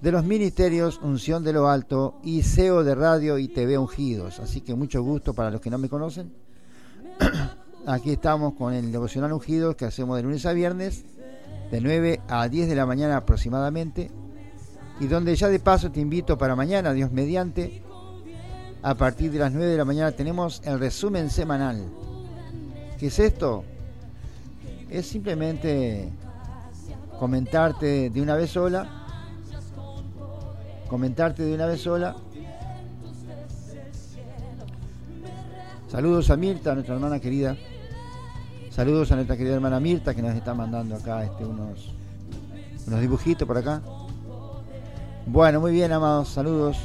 de 0.01 0.11
los 0.11 0.23
ministerios 0.23 0.99
Unción 1.01 1.43
de 1.43 1.51
lo 1.51 1.67
Alto 1.67 2.19
y 2.23 2.43
CEO 2.43 2.83
de 2.83 2.95
Radio 2.95 3.37
y 3.37 3.49
TV 3.49 3.77
Ungidos. 3.77 4.39
Así 4.39 4.61
que 4.61 4.73
mucho 4.73 5.03
gusto 5.03 5.33
para 5.33 5.51
los 5.51 5.59
que 5.59 5.69
no 5.69 5.77
me 5.77 5.89
conocen. 5.89 6.31
Aquí 7.87 8.11
estamos 8.11 8.53
con 8.53 8.73
el 8.73 8.91
devocional 8.91 9.33
Ungidos 9.33 9.75
que 9.75 9.85
hacemos 9.85 10.15
de 10.15 10.23
lunes 10.23 10.45
a 10.45 10.53
viernes, 10.53 11.03
de 11.71 11.81
9 11.81 12.21
a 12.29 12.47
10 12.47 12.69
de 12.69 12.75
la 12.75 12.85
mañana 12.85 13.17
aproximadamente. 13.17 14.11
Y 15.01 15.07
donde 15.07 15.35
ya 15.35 15.49
de 15.49 15.59
paso 15.59 15.91
te 15.91 15.99
invito 15.99 16.37
para 16.37 16.55
mañana, 16.55 16.93
Dios 16.93 17.11
mediante, 17.11 17.81
a 18.81 18.95
partir 18.95 19.31
de 19.31 19.39
las 19.39 19.51
9 19.51 19.71
de 19.71 19.77
la 19.77 19.85
mañana 19.85 20.11
tenemos 20.11 20.61
el 20.63 20.79
resumen 20.79 21.29
semanal. 21.29 21.83
¿Qué 23.03 23.07
es 23.07 23.19
esto? 23.19 23.65
Es 24.89 25.07
simplemente 25.07 26.07
comentarte 27.19 28.09
de 28.09 28.21
una 28.21 28.33
vez 28.33 28.51
sola, 28.51 28.87
comentarte 30.87 31.43
de 31.43 31.53
una 31.53 31.65
vez 31.65 31.81
sola. 31.81 32.15
Saludos 35.89 36.29
a 36.29 36.37
Mirta, 36.37 36.73
nuestra 36.75 36.95
hermana 36.95 37.19
querida. 37.19 37.57
Saludos 38.69 39.11
a 39.11 39.15
nuestra 39.15 39.35
querida 39.35 39.55
hermana 39.55 39.81
Mirta 39.81 40.15
que 40.15 40.21
nos 40.21 40.33
está 40.33 40.53
mandando 40.53 40.95
acá 40.95 41.25
este, 41.25 41.43
unos, 41.43 41.93
unos 42.87 43.01
dibujitos 43.01 43.45
por 43.45 43.57
acá. 43.57 43.81
Bueno, 45.25 45.59
muy 45.59 45.73
bien, 45.73 45.91
amados. 45.91 46.29
Saludos. 46.29 46.77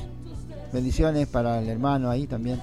Bendiciones 0.72 1.28
para 1.28 1.60
el 1.60 1.68
hermano 1.68 2.10
ahí 2.10 2.26
también. 2.26 2.60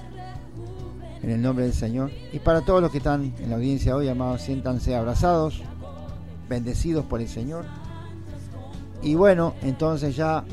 En 1.22 1.30
el 1.30 1.42
nombre 1.42 1.64
del 1.64 1.74
Señor. 1.74 2.10
Y 2.32 2.38
para 2.38 2.60
todos 2.60 2.82
los 2.82 2.90
que 2.90 2.98
están 2.98 3.34
en 3.38 3.50
la 3.50 3.56
audiencia 3.56 3.96
hoy, 3.96 4.08
amados, 4.08 4.42
siéntanse 4.42 4.94
abrazados 4.94 5.62
bendecidos 6.48 7.04
por 7.04 7.20
el 7.20 7.28
Señor. 7.28 7.64
Y 9.02 9.14
bueno, 9.14 9.54
entonces 9.62 10.16
ya 10.16 10.44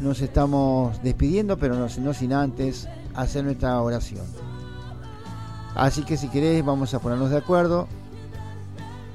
nos 0.00 0.20
estamos 0.20 1.02
despidiendo, 1.02 1.58
pero 1.58 1.74
no, 1.74 2.14
sin 2.14 2.32
antes 2.32 2.88
hacer 3.14 3.44
nuestra 3.44 3.80
oración. 3.80 4.24
Así 5.74 6.02
que 6.02 6.16
si 6.16 6.28
querés 6.28 6.64
vamos 6.64 6.94
a 6.94 6.98
ponernos 6.98 7.30
de 7.30 7.38
acuerdo. 7.38 7.86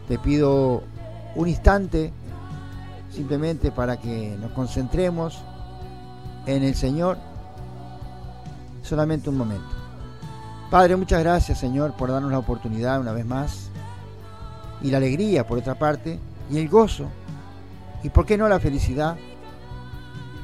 Te 0.07 0.19
pido 0.19 0.83
un 1.35 1.47
instante 1.47 2.11
simplemente 3.11 3.71
para 3.71 3.97
que 3.97 4.35
nos 4.39 4.51
concentremos 4.51 5.39
en 6.45 6.63
el 6.63 6.75
Señor. 6.75 7.17
Solamente 8.91 9.29
un 9.29 9.37
momento. 9.37 9.69
Padre, 10.69 10.97
muchas 10.97 11.21
gracias 11.21 11.57
Señor 11.57 11.93
por 11.93 12.11
darnos 12.11 12.29
la 12.29 12.39
oportunidad 12.39 12.99
una 12.99 13.13
vez 13.13 13.25
más 13.25 13.69
y 14.81 14.91
la 14.91 14.97
alegría, 14.97 15.47
por 15.47 15.57
otra 15.57 15.75
parte, 15.75 16.19
y 16.49 16.57
el 16.57 16.67
gozo, 16.67 17.05
y 18.03 18.09
por 18.09 18.25
qué 18.25 18.37
no 18.37 18.49
la 18.49 18.59
felicidad 18.59 19.15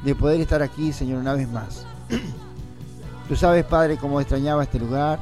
de 0.02 0.14
poder 0.14 0.40
estar 0.40 0.62
aquí, 0.62 0.94
Señor, 0.94 1.18
una 1.18 1.34
vez 1.34 1.46
más. 1.46 1.84
Tú 3.28 3.36
sabes, 3.36 3.66
Padre, 3.66 3.98
cómo 3.98 4.18
extrañaba 4.18 4.62
este 4.62 4.78
lugar, 4.78 5.18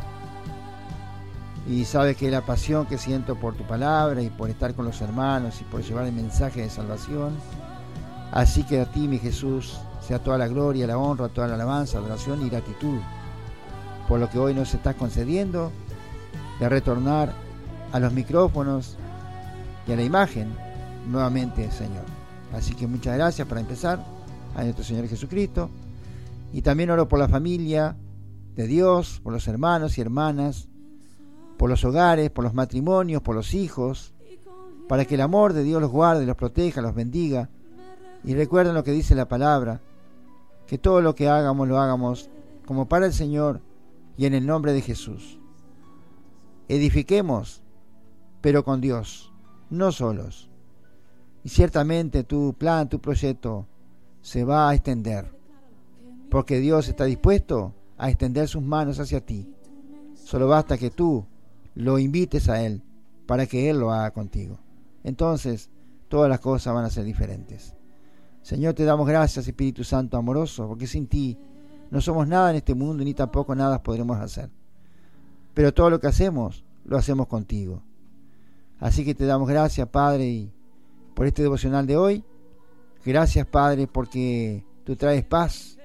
y 1.68 1.84
sabes 1.84 2.16
que 2.16 2.30
la 2.30 2.42
pasión 2.42 2.86
que 2.86 2.96
siento 2.96 3.34
por 3.34 3.56
tu 3.56 3.64
palabra 3.64 4.22
y 4.22 4.30
por 4.30 4.50
estar 4.50 4.72
con 4.74 4.84
los 4.84 5.00
hermanos 5.00 5.60
y 5.60 5.64
por 5.64 5.82
llevar 5.82 6.04
el 6.06 6.12
mensaje 6.12 6.60
de 6.60 6.70
salvación. 6.70 7.32
Así 8.30 8.62
que 8.62 8.82
a 8.82 8.84
ti, 8.84 9.08
mi 9.08 9.18
Jesús, 9.18 9.80
sea 10.00 10.20
toda 10.20 10.38
la 10.38 10.46
gloria, 10.46 10.86
la 10.86 10.96
honra, 10.96 11.28
toda 11.28 11.48
la 11.48 11.54
alabanza, 11.54 11.98
adoración 11.98 12.46
y 12.46 12.50
gratitud 12.50 13.00
por 14.08 14.20
lo 14.20 14.30
que 14.30 14.38
hoy 14.38 14.54
nos 14.54 14.74
estás 14.74 14.94
concediendo 14.94 15.72
de 16.60 16.68
retornar 16.68 17.32
a 17.92 17.98
los 17.98 18.12
micrófonos 18.12 18.96
y 19.86 19.92
a 19.92 19.96
la 19.96 20.02
imagen 20.02 20.48
nuevamente, 21.08 21.70
Señor. 21.70 22.04
Así 22.52 22.74
que 22.74 22.86
muchas 22.86 23.16
gracias 23.16 23.46
para 23.46 23.60
empezar 23.60 24.04
a 24.54 24.62
nuestro 24.62 24.84
Señor 24.84 25.08
Jesucristo. 25.08 25.70
Y 26.52 26.62
también 26.62 26.90
oro 26.90 27.08
por 27.08 27.18
la 27.18 27.28
familia 27.28 27.96
de 28.54 28.66
Dios, 28.66 29.20
por 29.22 29.32
los 29.32 29.46
hermanos 29.48 29.98
y 29.98 30.00
hermanas, 30.00 30.68
por 31.58 31.68
los 31.68 31.84
hogares, 31.84 32.30
por 32.30 32.44
los 32.44 32.54
matrimonios, 32.54 33.22
por 33.22 33.34
los 33.34 33.54
hijos, 33.54 34.14
para 34.88 35.04
que 35.04 35.16
el 35.16 35.20
amor 35.20 35.52
de 35.52 35.64
Dios 35.64 35.80
los 35.80 35.90
guarde, 35.90 36.26
los 36.26 36.36
proteja, 36.36 36.80
los 36.80 36.94
bendiga. 36.94 37.50
Y 38.24 38.34
recuerden 38.34 38.74
lo 38.74 38.84
que 38.84 38.92
dice 38.92 39.14
la 39.14 39.28
palabra, 39.28 39.80
que 40.66 40.78
todo 40.78 41.00
lo 41.00 41.14
que 41.14 41.28
hagamos 41.28 41.68
lo 41.68 41.78
hagamos 41.78 42.30
como 42.66 42.88
para 42.88 43.06
el 43.06 43.12
Señor 43.12 43.60
y 44.16 44.26
en 44.26 44.34
el 44.34 44.46
nombre 44.46 44.72
de 44.72 44.80
Jesús. 44.80 45.38
Edifiquemos, 46.68 47.62
pero 48.40 48.64
con 48.64 48.80
Dios 48.80 49.32
no 49.70 49.92
solos. 49.92 50.50
Y 51.44 51.48
ciertamente 51.48 52.24
tu 52.24 52.54
plan, 52.54 52.88
tu 52.88 53.00
proyecto 53.00 53.66
se 54.20 54.44
va 54.44 54.68
a 54.68 54.74
extender, 54.74 55.30
porque 56.30 56.58
Dios 56.58 56.88
está 56.88 57.04
dispuesto 57.04 57.74
a 57.96 58.10
extender 58.10 58.48
sus 58.48 58.62
manos 58.62 58.98
hacia 58.98 59.24
ti. 59.24 59.48
Solo 60.14 60.48
basta 60.48 60.76
que 60.76 60.90
tú 60.90 61.24
lo 61.74 61.98
invites 61.98 62.48
a 62.48 62.62
Él 62.62 62.82
para 63.26 63.46
que 63.46 63.70
Él 63.70 63.78
lo 63.78 63.92
haga 63.92 64.10
contigo. 64.10 64.58
Entonces, 65.04 65.70
todas 66.08 66.28
las 66.28 66.40
cosas 66.40 66.74
van 66.74 66.84
a 66.84 66.90
ser 66.90 67.04
diferentes. 67.04 67.74
Señor, 68.42 68.74
te 68.74 68.84
damos 68.84 69.06
gracias, 69.06 69.46
Espíritu 69.46 69.84
Santo 69.84 70.16
amoroso, 70.16 70.66
porque 70.68 70.86
sin 70.86 71.06
ti 71.06 71.38
no 71.90 72.00
somos 72.00 72.26
nada 72.26 72.50
en 72.50 72.56
este 72.56 72.74
mundo 72.74 73.04
ni 73.04 73.14
tampoco 73.14 73.54
nada 73.54 73.82
podremos 73.82 74.18
hacer. 74.18 74.50
Pero 75.54 75.72
todo 75.72 75.90
lo 75.90 76.00
que 76.00 76.08
hacemos, 76.08 76.64
lo 76.84 76.96
hacemos 76.96 77.26
contigo. 77.26 77.82
Así 78.78 79.04
que 79.04 79.14
te 79.14 79.24
damos 79.26 79.48
gracias, 79.48 79.88
Padre, 79.88 80.50
por 81.14 81.26
este 81.26 81.42
devocional 81.42 81.86
de 81.86 81.96
hoy. 81.96 82.24
Gracias, 83.04 83.46
Padre, 83.46 83.86
porque 83.86 84.64
tú 84.84 84.96
traes 84.96 85.24
paz, 85.24 85.78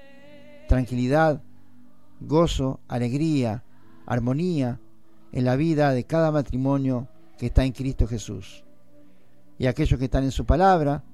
tranquilidad, 0.68 1.42
gozo, 2.20 2.80
alegría, 2.88 3.64
armonía 4.06 4.80
en 5.32 5.44
la 5.44 5.56
vida 5.56 5.92
de 5.92 6.04
cada 6.04 6.30
matrimonio 6.30 7.08
que 7.38 7.46
está 7.46 7.64
en 7.64 7.72
Cristo 7.72 8.06
Jesús. 8.06 8.64
Y 9.58 9.66
aquellos 9.66 9.98
que 9.98 10.06
están 10.06 10.24
en 10.24 10.32
su 10.32 10.44
palabra 10.44 11.04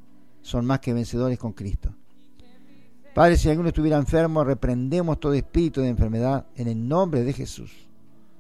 son 0.43 0.67
más 0.67 0.81
que 0.81 0.93
vencedores 0.93 1.39
con 1.39 1.53
Cristo. 1.53 1.95
Padre, 3.15 3.37
si 3.37 3.49
alguno 3.49 3.69
estuviera 3.69 3.97
enfermo, 3.97 4.45
reprendemos 4.45 5.19
todo 5.19 5.35
espíritu 5.35 5.81
de 5.81 5.89
enfermedad 5.89 6.47
en 6.55 6.69
el 6.69 6.87
nombre 6.87 7.25
de 7.25 7.33
Jesús. 7.33 7.89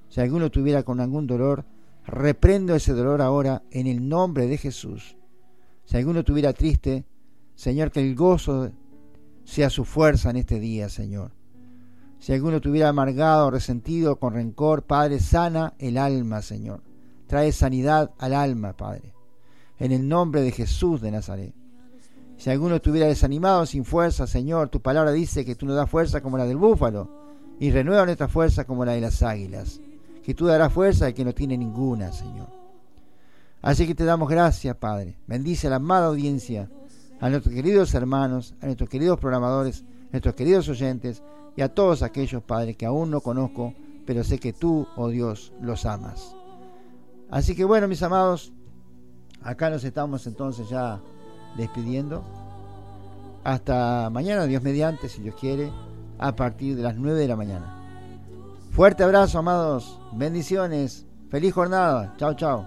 Si 0.09 0.20
alguno 0.20 0.46
estuviera 0.46 0.83
con 0.83 1.00
algún 1.00 1.26
dolor, 1.26 1.64
Reprendo 2.09 2.74
ese 2.74 2.94
dolor 2.94 3.20
ahora 3.20 3.62
en 3.70 3.87
el 3.87 4.09
nombre 4.09 4.46
de 4.46 4.57
Jesús. 4.57 5.14
Si 5.85 5.98
alguno 5.98 6.20
estuviera 6.20 6.54
triste, 6.54 7.04
Señor, 7.54 7.90
que 7.90 8.00
el 8.00 8.14
gozo 8.14 8.72
sea 9.44 9.68
su 9.68 9.85
fuerza 9.85 10.31
en 10.31 10.37
este 10.37 10.59
día, 10.59 10.88
Señor. 10.88 11.33
Si 12.18 12.33
alguno 12.33 12.57
estuviera 12.57 12.88
amargado, 12.88 13.50
resentido, 13.50 14.18
con 14.18 14.33
rencor, 14.33 14.85
Padre, 14.85 15.20
sana 15.20 15.74
el 15.78 15.98
alma, 15.98 16.40
Señor. 16.40 16.83
Trae 17.26 17.52
sanidad 17.52 18.12
al 18.18 18.33
alma, 18.33 18.74
Padre. 18.74 19.12
En 19.78 19.92
el 19.92 20.09
nombre 20.09 20.40
de 20.40 20.50
Jesús 20.50 21.02
de 21.02 21.11
Nazaret. 21.11 21.54
Si 22.38 22.51
alguno 22.51 22.77
estuviera 22.77 23.09
desanimado, 23.09 23.66
sin 23.66 23.85
fuerza, 23.85 24.29
Señor, 24.29 24.68
tu 24.68 24.81
palabra 24.81 25.11
dice 25.11 25.44
que 25.44 25.57
tú 25.57 25.66
nos 25.66 25.74
das 25.74 25.90
fuerza 25.90 26.20
como 26.20 26.38
la 26.38 26.46
del 26.46 26.57
búfalo 26.57 27.11
y 27.59 27.72
renueva 27.72 28.05
nuestra 28.05 28.29
fuerza 28.29 28.64
como 28.64 28.85
la 28.85 28.92
de 28.92 29.01
las 29.01 29.22
águilas. 29.24 29.81
Que 30.22 30.35
tú 30.35 30.46
darás 30.46 30.72
fuerza 30.72 31.07
al 31.07 31.14
que 31.14 31.24
no 31.24 31.35
tiene 31.35 31.59
ninguna, 31.59 32.12
Señor. 32.12 32.46
Así 33.61 33.88
que 33.88 33.94
te 33.96 34.05
damos 34.05 34.29
gracias, 34.29 34.77
Padre. 34.77 35.16
Bendice 35.27 35.66
a 35.66 35.70
la 35.70 35.77
amada 35.77 36.07
audiencia, 36.07 36.70
a 37.20 37.29
nuestros 37.29 37.53
queridos 37.53 37.92
hermanos, 37.94 38.55
a 38.61 38.66
nuestros 38.66 38.88
queridos 38.88 39.18
programadores, 39.18 39.83
a 39.83 40.12
nuestros 40.12 40.37
queridos 40.37 40.68
oyentes 40.68 41.24
y 41.57 41.62
a 41.62 41.74
todos 41.74 42.05
aquellos, 42.05 42.40
Padre, 42.44 42.74
que 42.74 42.87
aún 42.87 43.11
no 43.11 43.20
conozco, 43.20 43.74
pero 44.07 44.22
sé 44.22 44.38
que 44.38 44.53
tú, 44.53 44.87
oh 44.96 45.09
Dios, 45.09 45.53
los 45.61 45.85
amas. 45.87 46.37
Así 47.31 47.57
que 47.57 47.64
bueno, 47.64 47.88
mis 47.88 48.03
amados, 48.05 48.53
acá 49.42 49.70
nos 49.70 49.83
estamos 49.83 50.24
entonces 50.29 50.68
ya 50.68 51.01
despidiendo. 51.59 52.25
Hasta 53.44 54.09
mañana, 54.11 54.47
Dios 54.47 54.62
mediante, 54.62 55.09
si 55.09 55.21
Dios 55.21 55.35
quiere, 55.38 55.71
a 56.18 56.35
partir 56.35 56.77
de 56.77 56.83
las 56.83 56.97
9 56.97 57.18
de 57.18 57.29
la 57.29 57.37
mañana. 57.37 57.75
Fuerte 58.71 59.05
abrazo, 59.05 59.38
amados. 59.38 59.99
Bendiciones. 60.12 61.05
Feliz 61.31 61.53
jornada. 61.53 62.14
Chao, 62.16 62.35
chao. 62.35 62.66